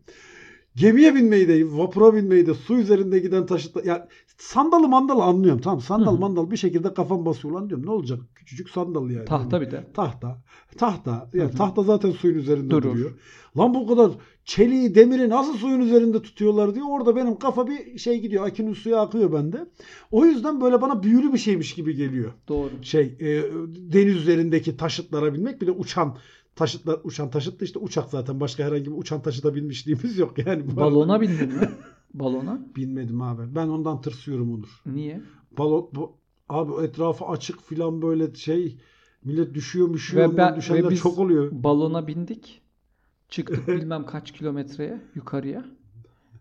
Gemiye 0.77 1.15
binmeyi 1.15 1.49
de, 1.49 1.65
vapura 1.79 2.15
binmeyi 2.15 2.47
de, 2.47 2.55
su 2.55 2.79
üzerinde 2.79 3.19
giden 3.19 3.47
taşıtla... 3.47 3.83
Ya 3.85 4.09
sandalı 4.39 4.89
mandalı 4.89 5.23
anlıyorum. 5.23 5.61
Tamam 5.61 5.81
sandal 5.81 6.17
Hı 6.17 6.21
mandal 6.21 6.51
bir 6.51 6.57
şekilde 6.57 6.95
kafam 6.95 7.27
basıyor 7.27 7.55
lan 7.55 7.69
diyorum. 7.69 7.87
Ne 7.87 7.91
olacak? 7.91 8.21
Küçücük 8.35 8.71
sandal 8.71 9.11
yani. 9.11 9.25
Tahta 9.25 9.61
bir 9.61 9.71
de. 9.71 9.87
Tahta. 9.95 10.39
Tahta. 10.79 11.31
Yani 11.35 11.53
Hı 11.53 11.57
tahta 11.57 11.83
zaten 11.83 12.11
suyun 12.11 12.39
üzerinde 12.39 12.71
Durur. 12.71 12.83
duruyor. 12.83 13.11
Lan 13.59 13.75
bu 13.75 13.87
kadar 13.87 14.11
çeliği, 14.45 14.95
demiri 14.95 15.29
nasıl 15.29 15.55
suyun 15.55 15.81
üzerinde 15.81 16.23
tutuyorlar 16.23 16.75
diye 16.75 16.85
orada 16.85 17.17
benim 17.17 17.39
kafa 17.39 17.67
bir 17.67 17.99
şey 17.99 18.21
gidiyor. 18.21 18.47
Akünün 18.47 18.75
suya 18.75 19.01
akıyor 19.01 19.33
bende. 19.33 19.67
O 20.11 20.25
yüzden 20.25 20.61
böyle 20.61 20.81
bana 20.81 21.03
büyülü 21.03 21.33
bir 21.33 21.39
şeymiş 21.39 21.75
gibi 21.75 21.95
geliyor. 21.95 22.33
Doğru. 22.49 22.71
Şey 22.83 23.17
e, 23.21 23.43
deniz 23.93 24.17
üzerindeki 24.17 24.77
taşıtlara 24.77 25.35
binmek 25.35 25.63
bir 25.63 25.67
de 25.67 25.71
uçan 25.71 26.17
taşıtlar 26.57 27.01
uçan 27.05 27.31
taşıt 27.31 27.61
da 27.61 27.65
işte 27.65 27.79
uçak 27.79 28.11
zaten 28.11 28.41
başka 28.41 28.65
herhangi 28.65 28.87
bir 28.87 28.97
uçan 28.97 29.23
taşıta 29.23 29.55
binmişliğimiz 29.55 30.19
yok 30.19 30.47
yani. 30.47 30.77
Balona 30.77 31.21
bindin 31.21 31.49
mi? 31.49 31.69
Balona? 32.15 32.61
binmedim 32.77 33.23
abi. 33.23 33.55
Ben 33.55 33.69
ondan 33.69 34.01
tırsıyorum 34.01 34.55
Onur. 34.55 34.83
Niye? 34.87 35.21
Balon 35.59 35.89
bu, 35.95 36.17
abi 36.49 36.85
etrafı 36.85 37.25
açık 37.25 37.63
filan 37.63 38.03
böyle 38.03 38.35
şey 38.35 38.79
millet 39.25 39.55
düşüyor 39.55 39.93
düşüyor 39.93 40.33
Ve 40.33 40.37
ben- 40.37 40.57
düşenler 40.57 40.85
ve 40.85 40.91
biz- 40.91 41.01
çok 41.01 41.19
oluyor. 41.19 41.49
Balona 41.53 42.07
bindik. 42.07 42.63
Çıktık 43.29 43.69
bilmem 43.69 44.07
kaç 44.07 44.33
kilometreye 44.33 45.01
yukarıya. 45.15 45.65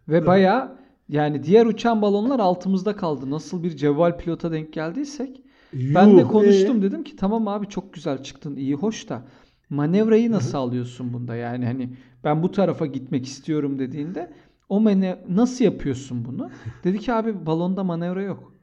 Ve 0.10 0.25
baya 0.25 0.77
yani 1.10 1.44
diğer 1.44 1.65
uçan 1.65 2.01
balonlar 2.01 2.39
altımızda 2.39 2.96
kaldı. 2.96 3.30
Nasıl 3.30 3.63
bir 3.63 3.75
cevval 3.75 4.18
pilota 4.18 4.51
denk 4.51 4.74
geldiysek. 4.74 5.41
Ben 5.74 6.18
de 6.18 6.22
Yuh, 6.22 6.32
konuştum 6.32 6.80
ee? 6.80 6.82
dedim 6.82 7.03
ki 7.03 7.15
tamam 7.15 7.48
abi 7.48 7.68
çok 7.68 7.94
güzel 7.94 8.24
çıktın 8.24 8.56
iyi 8.56 8.75
hoş 8.75 9.10
da 9.10 9.24
manevrayı 9.72 10.32
nasıl 10.32 10.58
alıyorsun 10.58 11.13
bunda 11.13 11.36
yani 11.36 11.66
hani 11.66 11.90
ben 12.24 12.44
bu 12.44 12.51
tarafa 12.51 12.86
gitmek 12.86 13.25
istiyorum 13.25 13.80
dediğinde 13.80 14.32
o 14.70 14.80
mane 14.80 15.20
nasıl 15.30 15.66
yapıyorsun 15.66 16.25
bunu? 16.25 16.50
Dedi 16.84 17.00
ki 17.00 17.13
abi 17.13 17.46
balonda 17.46 17.84
manevra 17.84 18.24
yok. 18.24 18.54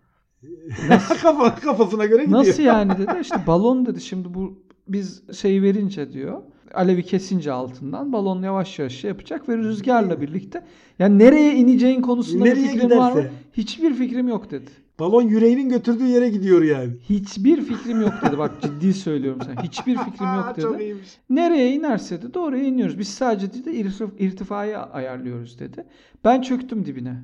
Nasıl, 0.89 1.15
Kafa, 1.19 1.55
kafasına 1.55 2.07
göre 2.07 2.25
gidiyor. 2.25 2.41
nasıl 2.41 2.63
yani 2.63 2.93
dedi 2.99 3.13
işte 3.21 3.37
balon 3.47 3.87
dedi 3.87 4.01
şimdi 4.01 4.35
bu 4.35 4.63
biz 4.89 5.23
şeyi 5.39 5.63
verince 5.63 6.13
diyor 6.13 6.43
alevi 6.75 7.03
kesince 7.03 7.53
altından 7.53 8.13
balon 8.13 8.43
yavaş 8.43 8.79
yavaş 8.79 8.93
şey 8.93 9.09
yapacak 9.09 9.49
ve 9.49 9.57
rüzgarla 9.57 10.21
birlikte 10.21 10.65
yani 10.99 11.19
nereye 11.19 11.55
ineceğin 11.55 12.03
konusunda 12.03 12.45
bir 12.45 12.51
Nereye 12.51 12.69
fikrin 12.69 12.91
var 12.91 13.13
mı? 13.13 13.19
giderse. 13.21 13.33
Hiçbir 13.53 13.95
fikrim 13.95 14.29
yok 14.29 14.51
dedi. 14.51 14.71
Balon 15.01 15.23
yüreğinin 15.23 15.69
götürdüğü 15.69 16.07
yere 16.07 16.29
gidiyor 16.29 16.63
yani. 16.63 16.93
Hiçbir 17.09 17.63
fikrim 17.63 18.01
yok 18.01 18.13
dedi. 18.27 18.39
Bak 18.39 18.51
ciddi 18.63 18.95
söylüyorum 18.95 19.41
sana. 19.47 19.63
Hiçbir 19.63 19.97
fikrim 20.05 20.35
yok 20.35 20.55
Çok 20.61 20.75
dedi. 20.75 20.83
iyiymiş. 20.83 21.09
Nereye 21.31 21.73
inerse 21.73 22.23
dedi 22.23 22.39
oraya 22.39 22.65
iniyoruz. 22.65 22.99
Biz 22.99 23.09
sadece 23.09 23.53
dedi 23.55 23.71
irtif- 23.71 24.19
irtifayı 24.19 24.79
ayarlıyoruz 24.79 25.59
dedi. 25.59 25.85
Ben 26.25 26.41
çöktüm 26.43 26.85
dibine. 26.87 27.15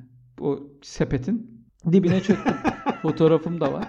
O 0.41 0.59
sepetin 0.81 1.51
dibine 1.91 2.21
çöktüm. 2.21 2.53
Fotoğrafım 3.01 3.61
da 3.61 3.73
var. 3.73 3.83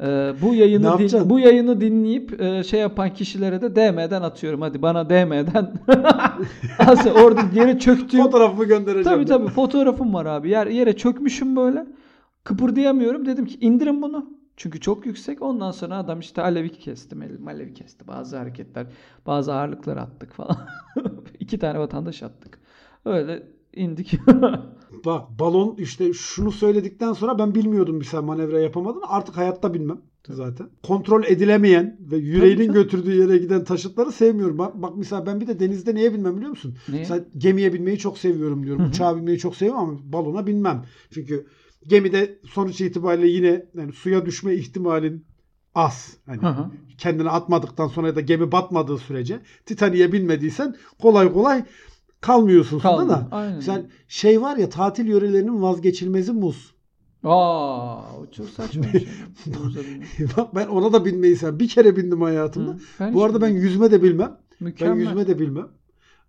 Ee, 0.00 0.32
bu 0.42 0.54
yayını 0.54 0.98
din- 0.98 1.30
bu 1.30 1.38
yayını 1.40 1.80
dinleyip 1.80 2.40
e, 2.40 2.64
şey 2.64 2.80
yapan 2.80 3.14
kişilere 3.14 3.62
de 3.62 3.76
DM'den 3.76 4.22
atıyorum. 4.22 4.60
Hadi 4.60 4.82
bana 4.82 5.10
DM'den. 5.10 5.72
Aslında 6.78 7.14
orada 7.14 7.40
yere 7.54 7.78
çöktüğüm 7.78 8.22
Fotoğrafımı 8.24 8.64
göndereceğim. 8.64 9.04
Tabii 9.04 9.24
tabii 9.24 9.48
fotoğrafım 9.48 10.14
var 10.14 10.26
abi. 10.26 10.50
Yer, 10.50 10.66
yere 10.66 10.96
çökmüşüm 10.96 11.56
böyle. 11.56 11.86
Kıpırdayamıyorum. 12.44 13.26
Dedim 13.26 13.46
ki 13.46 13.58
indirin 13.60 14.02
bunu. 14.02 14.34
Çünkü 14.56 14.80
çok 14.80 15.06
yüksek. 15.06 15.42
Ondan 15.42 15.70
sonra 15.70 15.96
adam 15.96 16.20
işte 16.20 16.42
alevi 16.42 16.72
kesti. 16.72 17.16
mel- 17.16 17.46
Alevi 17.46 17.74
kesti. 17.74 18.08
Bazı 18.08 18.36
hareketler, 18.36 18.86
bazı 19.26 19.54
ağırlıklar 19.54 19.96
attık 19.96 20.32
falan. 20.32 20.56
İki 21.40 21.58
tane 21.58 21.78
vatandaş 21.78 22.22
attık. 22.22 22.58
Öyle 23.04 23.42
indik. 23.72 24.18
Bak 25.04 25.38
balon 25.38 25.76
işte 25.78 26.12
şunu 26.12 26.52
söyledikten 26.52 27.12
sonra 27.12 27.38
ben 27.38 27.54
bilmiyordum 27.54 28.00
bir 28.00 28.04
sen 28.04 28.24
manevra 28.24 28.60
yapamadın. 28.60 29.02
Artık 29.08 29.36
hayatta 29.36 29.74
bilmem 29.74 30.00
zaten. 30.28 30.68
Kontrol 30.82 31.24
edilemeyen 31.24 31.96
ve 32.00 32.16
yüreğinin 32.16 32.72
götürdüğü 32.72 33.20
yere 33.20 33.38
giden 33.38 33.64
taşıtları 33.64 34.12
sevmiyorum. 34.12 34.58
Bak, 34.58 34.82
bak 34.82 34.92
mesela 34.96 35.26
ben 35.26 35.40
bir 35.40 35.46
de 35.46 35.60
denizde 35.60 35.94
neye 35.94 36.14
binmem 36.14 36.36
biliyor 36.36 36.50
musun? 36.50 36.76
Niye? 36.88 36.98
Mesela 37.00 37.24
gemiye 37.38 37.72
binmeyi 37.72 37.98
çok 37.98 38.18
seviyorum 38.18 38.64
diyorum. 38.64 38.82
Hı 38.82 38.86
hı. 38.86 38.88
Uçağa 38.90 39.16
binmeyi 39.16 39.38
çok 39.38 39.56
seviyorum 39.56 39.82
ama 39.82 39.98
balona 40.12 40.46
binmem. 40.46 40.84
Çünkü 41.10 41.46
gemide 41.88 42.38
sonuç 42.50 42.80
itibariyle 42.80 43.28
yine 43.28 43.66
yani 43.74 43.92
suya 43.92 44.26
düşme 44.26 44.54
ihtimalin 44.54 45.24
az. 45.74 46.16
Hani 46.26 46.42
Hı 46.42 46.46
hı. 46.48 46.70
kendini 46.98 47.30
atmadıktan 47.30 47.88
sonra 47.88 48.06
ya 48.06 48.16
da 48.16 48.20
gemi 48.20 48.52
batmadığı 48.52 48.98
sürece 48.98 49.40
Titanik'e 49.66 50.12
binmediysen 50.12 50.74
kolay 51.02 51.32
kolay 51.32 51.64
kalmıyorsun 52.20 52.78
suda 52.78 52.88
Kaldı. 52.96 53.08
da. 53.08 53.28
Aynen. 53.30 53.60
Sen 53.60 53.90
şey 54.08 54.42
var 54.42 54.56
ya 54.56 54.68
tatil 54.68 55.06
yörelerinin 55.06 55.62
vazgeçilmezi 55.62 56.32
muz. 56.32 56.74
Aa, 57.24 58.16
o 58.16 58.26
çok 58.36 58.48
saçma 58.48 58.82
şey. 58.84 59.08
Bak 60.36 60.54
ben 60.54 60.66
ona 60.66 60.92
da 60.92 61.04
binmeyi 61.04 61.36
sev. 61.36 61.58
Bir 61.58 61.68
kere 61.68 61.96
bindim 61.96 62.22
hayatımda. 62.22 62.70
Hı. 62.70 62.78
Ben 63.00 63.14
Bu 63.14 63.24
arada 63.24 63.40
ben 63.40 63.48
yüzme 63.48 63.90
de 63.90 64.02
bilmem. 64.02 64.36
Ben 64.60 64.64
Mükemmel. 64.66 65.00
yüzme 65.00 65.26
de 65.26 65.38
bilmem. 65.38 65.68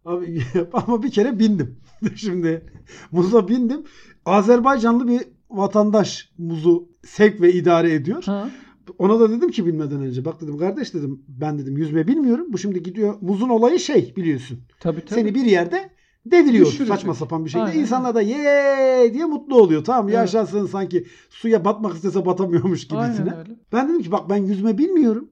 Abi, 0.06 0.42
ama 0.74 1.04
bir 1.04 1.12
kere 1.12 1.40
bindim. 1.40 1.80
Şimdi 2.16 2.66
muza 3.12 3.48
bindim. 3.48 3.84
Azerbaycanlı 4.26 5.08
bir 5.08 5.22
vatandaş 5.58 6.30
muzu 6.38 6.90
sevk 7.04 7.42
ve 7.42 7.54
idare 7.54 7.94
ediyor. 7.94 8.24
Ha. 8.24 8.50
Ona 8.98 9.20
da 9.20 9.32
dedim 9.32 9.52
ki 9.52 9.66
bilmeden 9.66 10.02
önce 10.02 10.26
bak 10.26 10.42
dedim 10.42 10.58
kardeş 10.58 10.94
dedim 10.94 11.24
ben 11.28 11.60
dedim 11.60 11.78
yüzme 11.78 12.08
bilmiyorum. 12.08 12.48
Bu 12.50 12.58
şimdi 12.58 12.84
gidiyor 12.84 13.16
muzun 13.22 13.50
olayı 13.50 13.80
şey 13.80 14.14
biliyorsun. 14.16 14.60
Tabii 14.80 15.02
tabii. 15.02 15.20
Seni 15.20 15.36
bir 15.36 15.46
yerde 15.46 15.90
deviriyor 16.26 16.66
Düşürecek. 16.66 16.96
saçma 16.96 17.14
sapan 17.14 17.46
bir 17.46 17.50
şekilde. 17.50 17.70
Aynen. 17.70 17.80
İnsanlar 17.80 18.16
da 18.16 18.22
ye 18.22 19.14
diye 19.14 19.26
mutlu 19.26 19.62
oluyor. 19.62 19.84
Tamam 19.84 20.06
Evet. 20.06 20.16
yaşasın 20.16 20.66
sanki 20.66 21.06
suya 21.30 21.66
batmak 21.66 21.96
istese 21.96 22.26
batamıyormuş 22.26 22.88
gibisine. 22.88 23.34
Ben 23.74 23.90
dedim 23.90 24.02
ki 24.02 24.12
bak 24.12 24.30
ben 24.30 24.38
yüzme 24.38 24.78
bilmiyorum. 24.78 25.30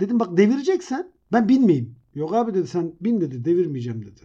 Dedim 0.00 0.20
bak 0.20 0.36
devireceksen 0.36 1.12
ben 1.32 1.48
binmeyeyim. 1.48 1.96
Yok 2.14 2.34
abi 2.34 2.54
dedi 2.54 2.66
sen 2.68 2.92
bin 3.00 3.20
dedi 3.20 3.44
devirmeyeceğim 3.44 4.02
dedi. 4.02 4.20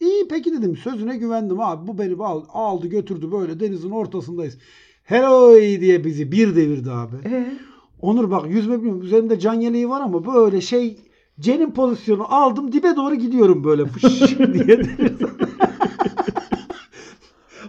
İyi 0.00 0.28
peki 0.28 0.52
dedim 0.52 0.76
sözüne 0.76 1.16
güvendim 1.16 1.60
abi 1.60 1.86
bu 1.88 1.98
beni 1.98 2.22
al- 2.22 2.44
aldı 2.48 2.86
götürdü 2.86 3.32
böyle 3.32 3.60
denizin 3.60 3.90
ortasındayız. 3.90 4.58
Heroy 5.04 5.80
diye 5.80 6.04
bizi 6.04 6.32
bir 6.32 6.56
devirdi 6.56 6.90
abi. 6.90 7.16
Ee? 7.24 7.58
Onur 8.00 8.30
bak 8.30 8.50
yüzme 8.50 8.76
bilmiyorum 8.78 9.02
üzerimde 9.02 9.38
can 9.38 9.54
yeleği 9.54 9.88
var 9.88 10.00
ama 10.00 10.34
böyle 10.34 10.60
şey 10.60 10.96
Cenin 11.40 11.70
pozisyonu 11.70 12.34
aldım 12.34 12.72
dibe 12.72 12.96
doğru 12.96 13.14
gidiyorum 13.14 13.64
böyle 13.64 13.86
fış 13.86 14.38
diye. 14.38 14.80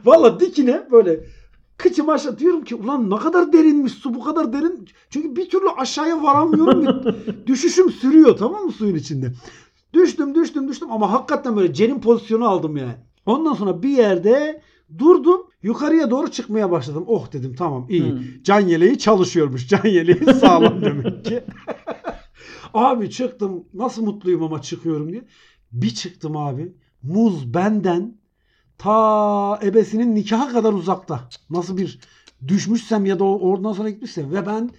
Valla 0.06 0.40
dikine 0.40 0.88
böyle 0.92 1.20
kıçımı 1.78 2.12
aşağı 2.12 2.40
diyorum 2.40 2.64
ki 2.64 2.76
ulan 2.76 3.10
ne 3.10 3.16
kadar 3.16 3.54
derinmiş 3.54 3.94
su 3.94 4.14
bu 4.14 4.24
kadar 4.24 4.54
derin. 4.54 4.88
Çünkü 5.10 5.36
bir 5.36 5.50
türlü 5.50 5.70
aşağıya 5.78 6.24
varamıyorum. 6.24 7.16
Düşüşüm 7.48 7.92
sürüyor 7.92 8.38
tamam 8.38 8.66
mı 8.66 8.72
suyun 8.72 8.96
içinde. 8.96 9.34
Düştüm 9.94 10.36
düştüm 10.36 10.68
düştüm 10.68 10.92
ama 10.92 11.12
hakikaten 11.12 11.56
böyle 11.56 11.74
cenin 11.74 12.02
pozisyonu 12.02 12.48
aldım 12.48 12.78
yani. 12.78 12.96
Ondan 13.26 13.54
sonra 13.54 13.84
bir 13.84 13.90
yerde 13.90 14.62
durdum. 14.98 15.42
Yukarıya 15.64 16.12
doğru 16.12 16.32
çıkmaya 16.32 16.72
başladım. 16.72 17.04
Oh 17.08 17.32
dedim 17.32 17.56
tamam 17.56 17.86
iyi. 17.90 18.12
Hı. 18.12 18.20
Can 18.44 18.60
yeleği 18.60 19.00
çalışıyormuş. 19.00 19.68
Can 19.68 19.88
yeleği 19.88 20.34
sağlam 20.40 20.82
demek 20.82 21.26
ki. 21.26 21.44
abi 22.74 23.10
çıktım. 23.10 23.66
Nasıl 23.74 24.04
mutluyum 24.04 24.44
ama 24.44 24.62
çıkıyorum 24.62 25.12
diye. 25.12 25.26
Bir 25.72 25.90
çıktım 25.90 26.38
abi. 26.38 26.74
Muz 27.04 27.54
benden 27.54 28.18
ta 28.78 29.60
ebesinin 29.64 30.16
nikaha 30.16 30.52
kadar 30.52 30.74
uzakta. 30.74 31.30
Nasıl 31.50 31.78
bir 31.78 32.00
düşmüşsem 32.48 33.06
ya 33.06 33.20
da 33.20 33.24
oradan 33.24 33.74
sonra 33.74 33.90
gitmişsem 33.90 34.32
ve 34.32 34.46
ben 34.46 34.70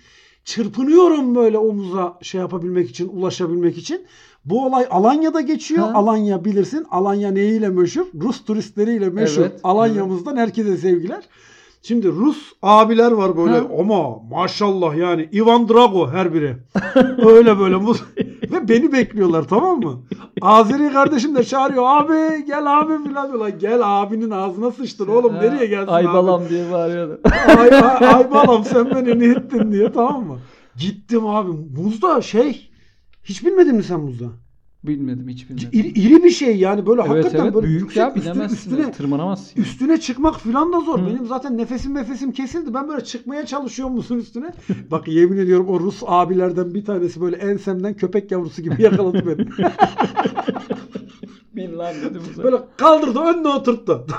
çırpınıyorum 0.45 1.35
böyle 1.35 1.59
omuza 1.59 2.19
şey 2.23 2.41
yapabilmek 2.41 2.91
için, 2.91 3.09
ulaşabilmek 3.09 3.79
için. 3.79 4.07
Bu 4.45 4.67
olay 4.67 4.87
Alanya'da 4.91 5.41
geçiyor. 5.41 5.89
Ha. 5.89 5.93
Alanya 5.95 6.45
bilirsin. 6.45 6.87
Alanya 6.91 7.31
neyiyle 7.31 7.69
meşhur? 7.69 8.07
Rus 8.21 8.45
turistleriyle 8.45 9.11
meşhur. 9.11 9.43
Evet, 9.43 9.61
Alanya'mızdan 9.65 10.37
herkese 10.37 10.77
sevgiler. 10.77 11.25
Şimdi 11.83 12.09
Rus 12.09 12.53
abiler 12.63 13.13
var 13.13 13.37
böyle 13.37 13.59
Ha. 13.59 13.65
ama 13.79 14.19
maşallah 14.31 14.97
yani 14.97 15.29
Ivan 15.33 15.69
Drago 15.69 16.11
her 16.11 16.35
biri. 16.35 16.57
Öyle 17.27 17.59
böyle. 17.59 17.77
Ve 18.53 18.69
beni 18.69 18.93
bekliyorlar 18.93 19.43
tamam 19.43 19.81
mı? 19.81 20.03
Azeri 20.41 20.93
kardeşim 20.93 21.35
de 21.35 21.45
çağırıyor. 21.45 21.83
Abi 21.87 22.45
gel 22.47 22.81
abi 22.81 23.05
filan 23.09 23.29
diyorlar. 23.29 23.49
Gel 23.49 23.81
abinin 23.83 24.31
ağzına 24.31 24.71
sıçtın 24.71 25.07
oğlum 25.09 25.35
Ha, 25.35 25.41
nereye 25.43 25.67
gelsin 25.67 25.93
Ay 25.93 26.07
abi? 26.07 26.13
balam 26.15 26.49
diye 26.49 26.73
bağırıyordu. 26.73 27.21
ay, 27.59 27.71
ay, 27.71 28.09
ay 28.15 28.31
balam 28.31 28.65
sen 28.65 28.91
beni 28.91 29.19
ne 29.19 29.27
ettin 29.27 29.73
diye 29.73 29.93
tamam 29.93 30.27
mı? 30.27 30.39
Gittim 30.77 31.27
abi. 31.27 31.51
Muzda 31.83 32.23
şey. 32.23 32.71
Hiç 33.25 33.45
bilmedin 33.45 33.75
mi 33.77 33.83
sen 33.83 34.01
muzda? 34.01 34.25
Bilmedim 34.85 35.29
hiç 35.29 35.51
bilmedim. 35.51 35.69
İri, 35.73 35.89
iri 35.89 36.25
bir 36.25 36.31
şey 36.31 36.57
yani 36.57 36.87
böyle 36.87 37.01
evet 37.01 37.11
hakikaten 37.11 37.45
evet 37.45 37.55
böyle 37.55 37.67
büyük 37.67 37.81
yüksek, 37.81 37.97
ya 37.97 38.13
üstüne, 38.15 38.45
üstüne, 38.45 38.93
tırmanamazsın. 38.93 39.63
üstüne 39.63 40.01
çıkmak 40.01 40.41
filan 40.41 40.73
da 40.73 40.81
zor. 40.81 40.99
Hı. 40.99 41.07
Benim 41.07 41.27
zaten 41.27 41.59
nefesim 41.59 41.95
nefesim 41.95 42.33
kesildi. 42.33 42.75
Ben 42.75 42.89
böyle 42.89 43.05
çıkmaya 43.05 43.47
çalışıyorum 43.47 43.95
musun 43.95 44.19
üstüne. 44.19 44.53
Bak 44.91 45.09
yemin 45.09 45.39
ediyorum 45.39 45.69
o 45.69 45.81
Rus 45.81 46.03
abilerden 46.07 46.75
bir 46.75 46.85
tanesi 46.85 47.21
böyle 47.21 47.37
ensemden 47.37 47.95
köpek 47.95 48.31
yavrusu 48.31 48.63
gibi 48.63 48.83
yakaladı 48.83 49.23
beni. 49.27 49.47
Bin 51.57 51.79
lan 51.79 51.95
dedim 52.05 52.23
böyle 52.43 52.57
kaldırdı 52.77 53.19
önüne 53.19 53.49
oturttu. 53.49 54.07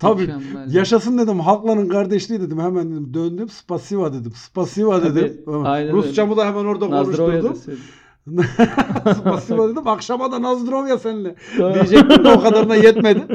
Tabii. 0.00 0.20
Mükemmel. 0.20 0.74
Yaşasın 0.74 1.18
dedim. 1.18 1.40
Halkların 1.40 1.88
kardeşliği 1.88 2.40
dedim. 2.40 2.58
Hemen 2.58 2.90
dedim. 2.90 3.14
Döndüm. 3.14 3.48
Spasiva 3.48 4.12
dedim. 4.12 4.32
Spasiva 4.32 5.00
Tabii, 5.00 5.14
dedim. 5.14 5.44
aynen 5.64 5.92
Rusçamı 5.92 6.36
da 6.36 6.46
hemen 6.46 6.64
orada 6.64 6.90
Nazdrovya 6.90 7.40
konuşturdum. 7.40 7.54
deseydin. 7.54 7.82
Spasiva 9.20 9.68
dedim. 9.68 9.88
Akşama 9.88 10.32
da 10.32 10.42
Nazdrovya 10.42 10.98
seninle. 10.98 11.34
Diyecektim 11.56 12.24
de 12.24 12.28
o 12.28 12.40
kadarına 12.40 12.76
yetmedi. 12.76 13.26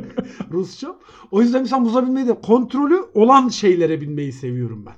Rusça. 0.51 0.95
O 1.31 1.41
yüzden 1.41 1.61
mesela 1.61 1.79
muza 1.79 2.05
binmeyi 2.05 2.27
de 2.27 2.41
kontrolü 2.41 2.99
olan 3.13 3.47
şeylere 3.49 4.01
binmeyi 4.01 4.31
seviyorum 4.33 4.85
ben. 4.85 4.95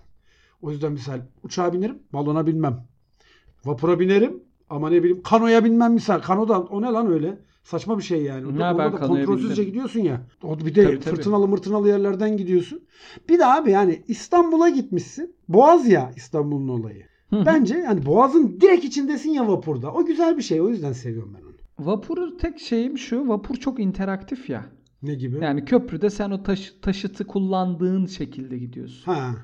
O 0.61 0.71
yüzden 0.71 0.91
misal 0.91 1.19
uçağa 1.43 1.73
binerim, 1.73 1.99
balona 2.13 2.47
binmem. 2.47 2.85
Vapura 3.65 3.99
binerim 3.99 4.43
ama 4.69 4.89
ne 4.89 4.99
bileyim 5.03 5.23
kanoya 5.23 5.63
binmem 5.63 5.93
misal. 5.93 6.19
Kanoda 6.19 6.59
o 6.59 6.81
ne 6.81 6.85
lan 6.87 7.11
öyle? 7.11 7.37
Saçma 7.67 7.97
bir 7.97 8.03
şey 8.03 8.21
yani. 8.23 8.57
Ne, 8.59 8.65
Orada 8.65 8.93
da 8.93 9.07
kontrolsüzce 9.07 9.63
gidiyorsun 9.63 9.99
ya. 9.99 10.21
O 10.43 10.59
bir 10.59 10.75
de 10.75 10.83
Tabii, 10.83 10.99
tabii. 10.99 11.15
fırtınalı 11.15 11.47
mırtınalı 11.47 11.87
yerlerden 11.87 12.37
gidiyorsun. 12.37 12.81
Bir 13.29 13.39
de 13.39 13.45
abi 13.45 13.71
yani 13.71 14.03
İstanbul'a 14.07 14.69
gitmişsin. 14.69 15.35
Boğaz 15.47 15.87
ya 15.87 16.11
İstanbul'un 16.15 16.67
olayı. 16.67 17.05
Bence 17.31 17.77
yani 17.77 18.05
Boğaz'ın 18.05 18.61
direkt 18.61 18.85
içindesin 18.85 19.29
ya 19.29 19.47
vapurda. 19.47 19.93
O 19.93 20.05
güzel 20.05 20.37
bir 20.37 20.41
şey. 20.41 20.61
O 20.61 20.69
yüzden 20.69 20.91
seviyorum 20.93 21.37
ben 21.37 21.43
onu. 21.45 21.87
Vapuru 21.87 22.37
tek 22.37 22.59
şeyim 22.59 22.97
şu. 22.97 23.27
Vapur 23.27 23.55
çok 23.55 23.79
interaktif 23.79 24.49
ya. 24.49 24.65
Ne 25.01 25.15
gibi? 25.15 25.39
Yani 25.43 25.65
köprüde 25.65 26.09
sen 26.09 26.31
o 26.31 26.43
taş, 26.43 26.73
taşıtı 26.81 27.27
kullandığın 27.27 28.05
şekilde 28.05 28.57
gidiyorsun. 28.57 29.11
Ha, 29.11 29.35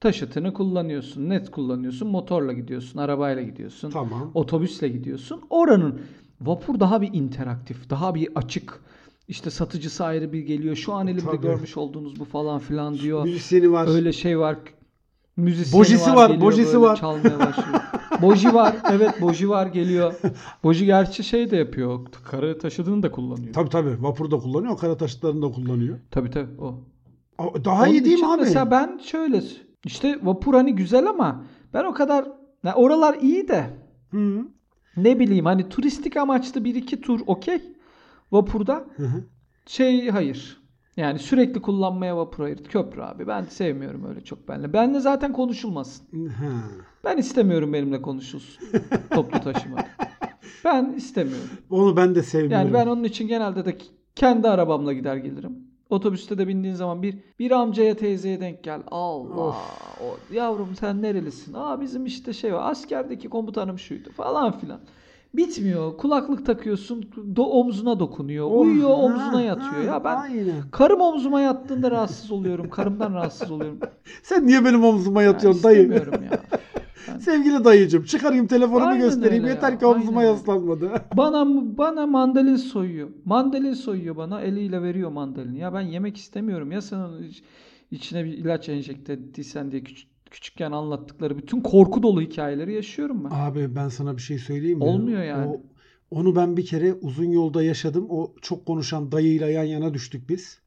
Taşıtını 0.00 0.52
kullanıyorsun. 0.52 1.28
Net 1.28 1.50
kullanıyorsun. 1.50 2.08
Motorla 2.08 2.52
gidiyorsun. 2.52 2.98
Arabayla 2.98 3.42
gidiyorsun. 3.42 3.90
tamam. 3.90 4.30
Otobüsle 4.34 4.88
gidiyorsun. 4.88 5.40
Oranın 5.50 6.00
vapur 6.40 6.80
daha 6.80 7.00
bir 7.02 7.14
interaktif. 7.14 7.90
Daha 7.90 8.14
bir 8.14 8.28
açık. 8.34 8.80
İşte 9.28 9.50
satıcısı 9.50 10.04
ayrı 10.04 10.32
bir 10.32 10.40
geliyor. 10.40 10.76
Şu 10.76 10.92
an 10.92 11.06
elimde 11.06 11.24
Tabii. 11.24 11.40
görmüş 11.40 11.76
olduğunuz 11.76 12.20
bu 12.20 12.24
falan 12.24 12.58
filan 12.58 12.98
diyor. 12.98 13.24
Müzisyeni 13.24 13.72
var. 13.72 13.88
Öyle 13.88 14.12
şey 14.12 14.38
var. 14.38 14.56
Müzisyeni 15.36 15.80
Bojisi 15.80 16.14
var, 16.14 16.30
geliyor 16.30 16.46
bojisi 16.46 16.80
var. 16.80 16.96
Çalmaya 16.96 17.38
başlıyor. 17.38 17.80
Boji 18.22 18.54
var. 18.54 18.76
Evet 18.92 19.20
boji 19.20 19.48
var 19.48 19.66
geliyor. 19.66 20.14
Boji 20.64 20.86
gerçi 20.86 21.24
şey 21.24 21.50
de 21.50 21.56
yapıyor. 21.56 22.06
Karı 22.24 22.58
taşıdığını 22.58 23.02
da 23.02 23.10
kullanıyor. 23.10 23.52
Tabii 23.54 23.68
tabii 23.68 24.02
vapurda 24.02 24.38
kullanıyor, 24.38 24.78
kara 24.78 24.96
taşıtlarını 24.96 25.42
da 25.42 25.52
kullanıyor. 25.52 25.98
Tabii 26.10 26.30
tabii 26.30 26.60
o. 26.60 26.80
Daha 27.64 27.82
Onun 27.82 27.92
iyi 27.92 28.04
değil 28.04 28.18
mi 28.18 28.26
abi? 28.26 28.40
Mesela 28.42 28.70
ben 28.70 29.00
şöyle 29.04 29.42
işte 29.84 30.18
vapur 30.22 30.54
hani 30.54 30.74
güzel 30.74 31.06
ama 31.06 31.44
ben 31.74 31.84
o 31.84 31.94
kadar 31.94 32.28
ya 32.64 32.74
oralar 32.74 33.14
iyi 33.14 33.48
de 33.48 33.70
Hı. 34.10 34.44
Ne 34.96 35.18
bileyim 35.18 35.44
hani 35.44 35.68
turistik 35.68 36.16
amaçlı 36.16 36.64
bir 36.64 36.74
iki 36.74 37.00
tur 37.00 37.20
okey. 37.26 37.62
Vapurda 38.32 38.84
Hı 38.96 39.02
hı. 39.02 39.24
şey 39.66 40.08
hayır. 40.08 40.64
Yani 40.96 41.18
sürekli 41.18 41.62
kullanmaya 41.62 42.16
vapur 42.16 42.42
hayır. 42.42 42.64
Köprü 42.64 43.02
abi. 43.02 43.26
Ben 43.26 43.44
sevmiyorum 43.44 44.04
öyle 44.04 44.24
çok 44.24 44.48
benle. 44.48 44.72
Benle 44.72 45.00
zaten 45.00 45.32
konuşulmasın. 45.32 46.26
Ha. 46.26 46.52
Ben 47.04 47.16
istemiyorum 47.16 47.72
benimle 47.72 48.02
konuşulsun. 48.02 48.68
toplu 49.10 49.40
taşıma. 49.40 49.78
Ben 50.64 50.94
istemiyorum. 50.96 51.48
Onu 51.70 51.96
ben 51.96 52.14
de 52.14 52.22
sevmiyorum. 52.22 52.56
Yani 52.56 52.72
ben 52.72 52.86
onun 52.86 53.04
için 53.04 53.28
genelde 53.28 53.64
de 53.64 53.78
kendi 54.14 54.48
arabamla 54.48 54.92
gider 54.92 55.16
gelirim. 55.16 55.73
Otobüste 55.90 56.38
de 56.38 56.48
bindiğin 56.48 56.74
zaman 56.74 57.02
bir 57.02 57.18
bir 57.38 57.50
amcaya 57.50 57.94
teyzeye 57.96 58.40
denk 58.40 58.62
gel. 58.64 58.80
Allah. 58.90 59.54
O, 60.04 60.34
yavrum 60.34 60.74
sen 60.80 61.02
nerelisin? 61.02 61.54
Aa 61.54 61.80
bizim 61.80 62.06
işte 62.06 62.32
şey 62.32 62.54
var. 62.54 62.70
Askerdeki 62.70 63.28
komutanım 63.28 63.78
şuydu 63.78 64.12
falan 64.12 64.58
filan. 64.58 64.80
Bitmiyor. 65.34 65.96
Kulaklık 65.96 66.46
takıyorsun. 66.46 67.04
Do 67.36 67.42
omzuna 67.44 68.00
dokunuyor. 68.00 68.46
Oh, 68.50 68.60
Uyuyor 68.60 68.88
ha, 68.88 68.94
omzuna 68.94 69.42
yatıyor. 69.42 69.72
ha, 69.72 69.82
Ya 69.94 70.04
ben 70.04 70.16
Aynen. 70.16 70.62
karım 70.72 71.00
omzuma 71.00 71.40
yattığında 71.40 71.90
rahatsız 71.90 72.30
oluyorum. 72.30 72.70
Karımdan 72.70 73.14
rahatsız 73.14 73.50
oluyorum. 73.50 73.78
Sen 74.22 74.46
niye 74.46 74.64
benim 74.64 74.84
omzuma 74.84 75.22
yatıyorsun 75.22 75.62
dayı? 75.62 75.76
istemiyorum 75.82 76.22
ya. 76.24 76.30
Sevgili 77.20 77.64
dayıcım 77.64 78.04
çıkarayım 78.04 78.46
telefonumu 78.46 78.86
Aynen 78.86 79.00
göstereyim. 79.00 79.46
Yeter 79.46 79.72
ya, 79.72 79.78
ki 79.78 79.86
omzuma 79.86 80.20
aynen 80.20 80.30
yaslanmadı. 80.32 80.90
Bana 81.16 81.46
bana 81.78 82.06
mandalin 82.06 82.56
soyuyor. 82.56 83.08
Mandalin 83.24 83.72
soyuyor 83.74 84.16
bana. 84.16 84.40
Eliyle 84.40 84.82
veriyor 84.82 85.10
mandalini. 85.10 85.58
Ya 85.58 85.74
ben 85.74 85.80
yemek 85.80 86.16
istemiyorum. 86.16 86.72
Ya 86.72 86.82
sen 86.82 86.96
onun 86.98 87.22
iç- 87.22 87.42
içine 87.90 88.24
bir 88.24 88.32
ilaç 88.32 88.68
enjekte 88.68 89.12
ettiysen 89.12 89.70
diye 89.70 89.82
küç- 89.82 90.06
küçükken 90.30 90.72
anlattıkları 90.72 91.38
bütün 91.38 91.60
korku 91.60 92.02
dolu 92.02 92.20
hikayeleri 92.20 92.72
yaşıyorum 92.74 93.24
ben. 93.24 93.30
Abi 93.32 93.76
ben 93.76 93.88
sana 93.88 94.16
bir 94.16 94.22
şey 94.22 94.38
söyleyeyim 94.38 94.78
mi? 94.78 94.84
Olmuyor 94.84 95.22
yani. 95.22 95.46
O- 95.46 95.62
onu 96.10 96.36
ben 96.36 96.56
bir 96.56 96.66
kere 96.66 96.94
uzun 96.94 97.30
yolda 97.30 97.62
yaşadım. 97.62 98.06
O 98.08 98.34
çok 98.42 98.66
konuşan 98.66 99.12
dayıyla 99.12 99.48
yan 99.48 99.64
yana 99.64 99.94
düştük 99.94 100.28
biz. 100.28 100.58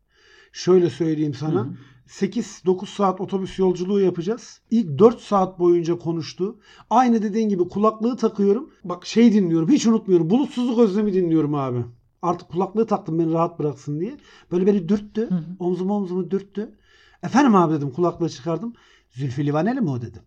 Şöyle 0.51 0.89
söyleyeyim 0.89 1.33
sana. 1.33 1.59
Hı 1.59 1.63
hı. 1.63 1.73
8-9 2.07 2.85
saat 2.85 3.21
otobüs 3.21 3.59
yolculuğu 3.59 3.99
yapacağız. 3.99 4.61
İlk 4.71 4.99
4 4.99 5.19
saat 5.19 5.59
boyunca 5.59 5.97
konuştu. 5.97 6.59
Aynı 6.89 7.21
dediğin 7.21 7.49
gibi 7.49 7.67
kulaklığı 7.67 8.17
takıyorum. 8.17 8.69
Bak 8.83 9.05
şey 9.05 9.33
dinliyorum. 9.33 9.69
Hiç 9.69 9.87
unutmuyorum. 9.87 10.29
Bulutsuzluk 10.29 10.79
özlemi 10.79 11.13
dinliyorum 11.13 11.55
abi. 11.55 11.85
Artık 12.21 12.49
kulaklığı 12.49 12.87
taktım 12.87 13.19
beni 13.19 13.33
rahat 13.33 13.59
bıraksın 13.59 13.99
diye. 13.99 14.17
Böyle 14.51 14.67
beni 14.67 14.89
dürttü. 14.89 15.29
Hı 15.29 15.35
hı. 15.35 15.43
Omzumu 15.59 15.93
omzumu 15.93 16.31
dürttü. 16.31 16.75
Efendim 17.23 17.55
abi 17.55 17.73
dedim 17.73 17.91
kulaklığı 17.91 18.29
çıkardım. 18.29 18.73
Zülfü 19.09 19.45
Livaneli 19.45 19.81
mi 19.81 19.89
o 19.89 20.01
dedim. 20.01 20.21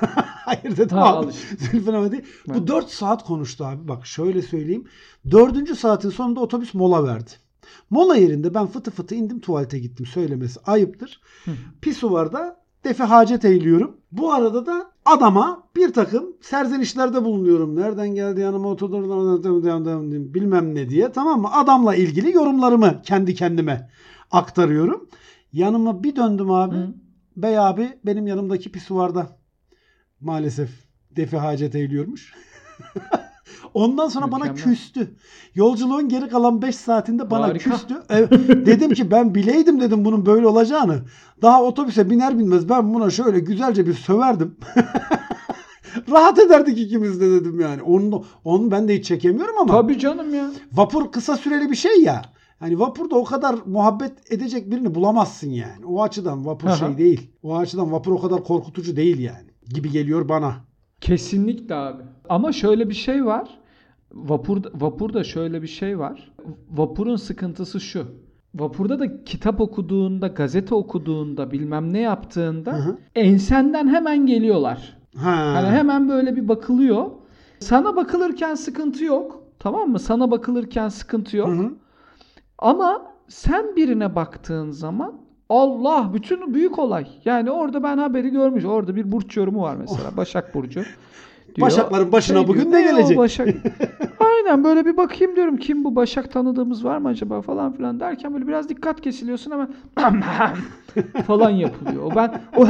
Hayır 0.44 0.76
dedim 0.76 0.96
Ha, 0.96 1.16
abi. 1.16 1.32
Zülfü 1.32 1.92
Livaneli. 1.92 2.24
Bu 2.46 2.52
Evet. 2.52 2.68
4 2.68 2.88
saat 2.90 3.24
konuştu 3.24 3.64
abi. 3.64 3.88
Bak 3.88 4.06
şöyle 4.06 4.42
söyleyeyim. 4.42 4.84
Dördüncü 5.30 5.76
saatin 5.76 6.10
sonunda 6.10 6.40
otobüs 6.40 6.74
mola 6.74 7.04
verdi. 7.04 7.30
Mola 7.90 8.16
yerinde 8.16 8.54
ben 8.54 8.66
fıtı 8.66 8.90
fıtı 8.90 9.14
indim 9.14 9.40
tuvalete 9.40 9.78
gittim. 9.78 10.06
Söylemesi 10.06 10.60
ayıptır. 10.66 11.20
Pisuvarda 11.80 12.62
defi 12.84 13.02
hacet 13.02 13.44
eğiliyorum. 13.44 13.96
Bu 14.12 14.32
arada 14.32 14.66
da 14.66 14.92
adama 15.04 15.68
bir 15.76 15.92
takım 15.92 16.36
serzenişlerde 16.40 17.24
bulunuyorum. 17.24 17.76
Nereden 17.76 18.08
geldi 18.08 18.40
yanıma 18.40 18.68
oturdu 18.68 20.34
bilmem 20.34 20.74
ne 20.74 20.88
diye 20.88 21.12
tamam 21.12 21.40
mı? 21.40 21.48
Adamla 21.52 21.94
ilgili 21.94 22.32
yorumlarımı 22.32 23.02
kendi 23.02 23.34
kendime 23.34 23.90
aktarıyorum. 24.30 25.08
Yanıma 25.52 26.04
bir 26.04 26.16
döndüm 26.16 26.50
abi. 26.50 26.76
Hı. 26.76 26.94
Bey 27.36 27.58
abi 27.58 27.98
benim 28.04 28.26
yanımdaki 28.26 28.72
pisuvarda 28.72 29.38
maalesef 30.20 30.70
defi 31.10 31.36
hacet 31.36 31.74
eğiliyormuş. 31.74 32.34
Ondan 33.74 34.08
sonra 34.08 34.32
bana 34.32 34.44
Mükemmel. 34.44 34.64
küstü. 34.64 35.14
Yolculuğun 35.54 36.08
geri 36.08 36.28
kalan 36.28 36.62
5 36.62 36.76
saatinde 36.76 37.30
bana 37.30 37.42
Harika. 37.48 37.70
küstü. 37.70 37.94
Evet, 38.10 38.30
dedim 38.66 38.94
ki 38.94 39.10
ben 39.10 39.34
bileydim 39.34 39.80
dedim 39.80 40.04
bunun 40.04 40.26
böyle 40.26 40.46
olacağını. 40.46 40.98
Daha 41.42 41.62
otobüse 41.62 42.10
biner 42.10 42.38
binmez 42.38 42.68
ben 42.68 42.94
buna 42.94 43.10
şöyle 43.10 43.38
güzelce 43.38 43.86
bir 43.86 43.94
söverdim. 43.94 44.56
Rahat 46.10 46.38
ederdik 46.38 46.78
ikimiz 46.78 47.20
de 47.20 47.30
dedim 47.30 47.60
yani. 47.60 47.82
Onu, 47.82 48.24
onu 48.44 48.70
ben 48.70 48.88
de 48.88 48.98
hiç 48.98 49.04
çekemiyorum 49.06 49.54
ama 49.58 49.72
Tabii 49.72 49.98
canım 49.98 50.34
ya. 50.34 50.50
vapur 50.72 51.12
kısa 51.12 51.36
süreli 51.36 51.70
bir 51.70 51.76
şey 51.76 52.02
ya. 52.02 52.22
Hani 52.60 52.78
vapurda 52.78 53.16
o 53.16 53.24
kadar 53.24 53.54
muhabbet 53.66 54.32
edecek 54.32 54.70
birini 54.70 54.94
bulamazsın 54.94 55.50
yani. 55.50 55.86
O 55.86 56.02
açıdan 56.02 56.46
vapur 56.46 56.68
Aha. 56.68 56.76
şey 56.76 56.98
değil. 56.98 57.30
O 57.42 57.56
açıdan 57.56 57.92
vapur 57.92 58.12
o 58.12 58.20
kadar 58.20 58.44
korkutucu 58.44 58.96
değil 58.96 59.18
yani. 59.18 59.46
Gibi 59.74 59.90
geliyor 59.90 60.28
bana. 60.28 60.54
Kesinlikle 61.00 61.74
abi. 61.74 62.02
Ama 62.28 62.52
şöyle 62.52 62.88
bir 62.88 62.94
şey 62.94 63.24
var. 63.26 63.48
Vapur 64.14 64.62
vapurda 64.74 65.24
şöyle 65.24 65.62
bir 65.62 65.66
şey 65.66 65.98
var. 65.98 66.32
Vapurun 66.70 67.16
sıkıntısı 67.16 67.80
şu. 67.80 68.06
Vapurda 68.54 68.98
da 68.98 69.24
kitap 69.24 69.60
okuduğunda, 69.60 70.26
gazete 70.26 70.74
okuduğunda, 70.74 71.50
bilmem 71.50 71.92
ne 71.92 72.00
yaptığında 72.00 72.72
Hı 72.72 72.76
hı. 72.76 72.98
ensenden 73.14 73.88
hemen 73.88 74.26
geliyorlar. 74.26 74.98
Ha. 75.16 75.52
Hani 75.54 75.68
hemen 75.68 76.08
böyle 76.08 76.36
bir 76.36 76.48
bakılıyor. 76.48 77.10
Sana 77.60 77.96
bakılırken 77.96 78.54
sıkıntı 78.54 79.04
yok. 79.04 79.42
Tamam 79.58 79.90
mı? 79.90 79.98
Sana 79.98 80.30
bakılırken 80.30 80.88
sıkıntı 80.88 81.36
yok. 81.36 81.48
Hı 81.48 81.52
hı. 81.52 81.70
Ama 82.58 83.06
sen 83.28 83.76
birine 83.76 84.14
baktığın 84.14 84.70
zaman 84.70 85.14
Allah 85.48 86.10
bütün 86.14 86.54
büyük 86.54 86.78
olay. 86.78 87.06
Yani 87.24 87.50
orada 87.50 87.82
ben 87.82 87.98
haberi 87.98 88.30
görmüş. 88.30 88.64
Orada 88.64 88.96
bir 88.96 89.12
burç 89.12 89.36
yorumu 89.36 89.62
var 89.62 89.76
mesela. 89.76 90.16
Başak 90.16 90.54
Burcu. 90.54 90.82
Diyor. 91.54 91.66
Başakların 91.66 92.12
başına 92.12 92.38
Şey 92.38 92.48
bugün 92.48 92.60
diyor, 92.62 92.72
ne 92.72 92.82
gelecek?" 92.82 93.18
Başak? 93.18 93.48
Aynen 94.20 94.64
böyle 94.64 94.86
bir 94.86 94.96
bakayım 94.96 95.36
diyorum. 95.36 95.56
Kim 95.56 95.84
bu 95.84 95.96
Başak 95.96 96.32
tanıdığımız 96.32 96.84
var 96.84 96.98
mı 96.98 97.08
acaba 97.08 97.42
falan 97.42 97.72
filan 97.72 98.00
derken 98.00 98.34
böyle 98.34 98.46
biraz 98.46 98.68
dikkat 98.68 99.00
kesiliyorsun 99.00 99.50
hemen 99.50 99.68
falan 101.26 101.50
yapılıyor. 101.50 102.02
O 102.12 102.16
ben 102.16 102.40
o, 102.56 102.66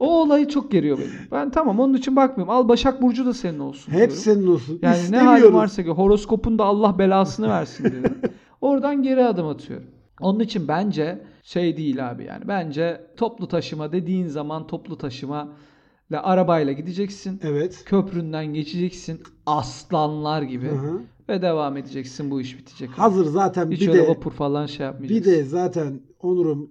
o 0.00 0.22
olayı 0.22 0.48
çok 0.48 0.70
geriyor 0.70 0.98
beni. 0.98 1.08
Ben 1.32 1.50
tamam 1.50 1.80
onun 1.80 1.94
için 1.94 2.16
bakmıyorum. 2.16 2.54
Al 2.54 2.68
Başak 2.68 3.02
Burcu 3.02 3.26
da 3.26 3.34
senin 3.34 3.58
olsun 3.58 3.92
Hep 3.92 3.98
diyorum. 3.98 4.16
senin 4.16 4.46
olsun. 4.46 4.78
Yani 4.82 4.98
ne 5.10 5.18
halin 5.18 5.52
varsa 5.54 5.82
ki 5.82 5.90
horoskopun 5.90 6.58
da 6.58 6.64
Allah 6.64 6.98
belasını 6.98 7.48
versin 7.48 7.90
diyorum. 7.90 8.16
Oradan 8.60 9.02
geri 9.02 9.24
adım 9.24 9.46
atıyorum. 9.48 9.86
Onun 10.20 10.40
için 10.40 10.68
bence 10.68 11.22
şey 11.42 11.76
değil 11.76 12.10
abi 12.10 12.24
yani. 12.24 12.48
Bence 12.48 13.00
toplu 13.16 13.48
taşıma 13.48 13.92
dediğin 13.92 14.26
zaman 14.26 14.66
toplu 14.66 14.98
taşıma 14.98 15.48
ile 16.10 16.18
arabayla 16.18 16.72
gideceksin. 16.72 17.40
Evet. 17.44 17.82
Köpründen 17.84 18.46
geçeceksin 18.46 19.20
aslanlar 19.46 20.42
gibi 20.42 20.66
Hı 20.68 20.74
hı. 20.74 21.00
ve 21.28 21.42
devam 21.42 21.76
edeceksin. 21.76 22.30
Bu 22.30 22.40
iş 22.40 22.58
bitecek. 22.58 22.90
Hazır 22.90 23.24
zaten 23.26 23.70
Hiç 23.70 23.80
bir 23.80 23.88
öyle 23.88 24.02
de 24.02 24.08
vapur 24.08 24.30
falan 24.32 24.66
şey 24.66 24.78
bir 24.78 24.84
yapmayacaksın. 24.84 25.32
de 25.32 25.44
zaten 25.44 26.00
Onur'um 26.22 26.70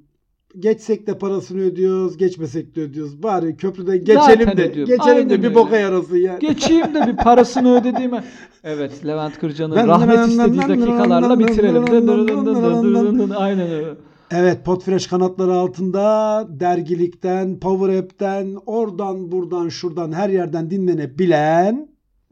geçsek 0.59 1.07
de 1.07 1.17
parasını 1.17 1.61
ödüyoruz, 1.61 2.17
geçmesek 2.17 2.75
de 2.75 2.81
ödüyoruz. 2.81 3.23
Bari 3.23 3.57
köprüden 3.57 3.97
geçelim 3.99 4.19
Zaten 4.21 4.57
de 4.57 4.69
ödüyorum. 4.69 4.95
geçelim 4.97 5.15
Aynen 5.17 5.29
de 5.29 5.39
bir 5.39 5.43
öyle. 5.47 5.55
boka 5.55 5.77
yarasın 5.77 6.17
yani. 6.17 6.39
Geçeyim 6.39 6.95
de 6.95 7.07
bir 7.07 7.15
parasını 7.17 7.79
ödediğime. 7.81 8.23
Evet 8.63 9.05
Levent 9.05 9.39
Kırca'nın 9.39 9.75
rahmet 9.87 10.27
istediği 10.29 10.61
dakikalarla 10.61 11.39
bitirelim. 11.39 13.31
Aynen 13.35 13.71
öyle. 13.71 13.93
Evet 14.35 14.65
Podfresh 14.65 15.07
kanatları 15.07 15.53
altında 15.53 16.47
dergilikten, 16.49 17.59
Power 17.59 17.99
App'ten, 17.99 18.57
oradan 18.65 19.31
buradan 19.31 19.69
şuradan 19.69 20.11
her 20.11 20.29
yerden 20.29 20.69
dinlenebilen 20.69 21.89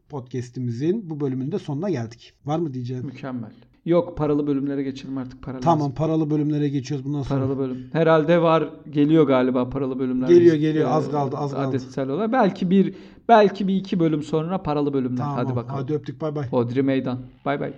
podcast'imizin 0.08 1.10
bu 1.10 1.20
bölümünde 1.20 1.58
sonuna 1.58 1.90
geldik. 1.90 2.32
Var 2.44 2.58
mı 2.58 2.74
diyeceğim? 2.74 3.04
Mükemmel. 3.04 3.50
Yok 3.84 4.16
paralı 4.16 4.46
bölümlere 4.46 4.82
geçelim 4.82 5.18
artık 5.18 5.42
paralı. 5.42 5.60
Tamam 5.60 5.94
paralı 5.94 6.30
bölümlere 6.30 6.68
geçiyoruz 6.68 7.06
bundan 7.06 7.22
sonra. 7.22 7.40
Paralı 7.40 7.58
bölüm. 7.58 7.86
Herhalde 7.92 8.42
var 8.42 8.70
geliyor 8.90 9.26
galiba 9.26 9.70
paralı 9.70 9.98
bölümler. 9.98 10.28
Geliyor, 10.28 10.56
geliyor. 10.56 10.90
Az 10.92 11.08
e, 11.08 11.10
kaldı, 11.10 11.36
az 11.36 11.52
kaldı. 11.52 11.68
Adetsel 11.68 12.08
olarak. 12.08 12.32
Belki 12.32 12.70
bir 12.70 12.94
belki 13.28 13.68
bir 13.68 13.76
iki 13.76 14.00
bölüm 14.00 14.22
sonra 14.22 14.62
paralı 14.62 14.92
bölümler. 14.92 15.16
Tamam, 15.16 15.36
Hadi 15.36 15.56
bakalım. 15.56 15.82
Hadi 15.82 15.94
öptük 15.94 16.20
bay 16.20 16.34
bay. 16.34 16.48
Hodri 16.48 16.82
meydan. 16.82 17.18
Bay 17.44 17.60
bay. 17.60 17.72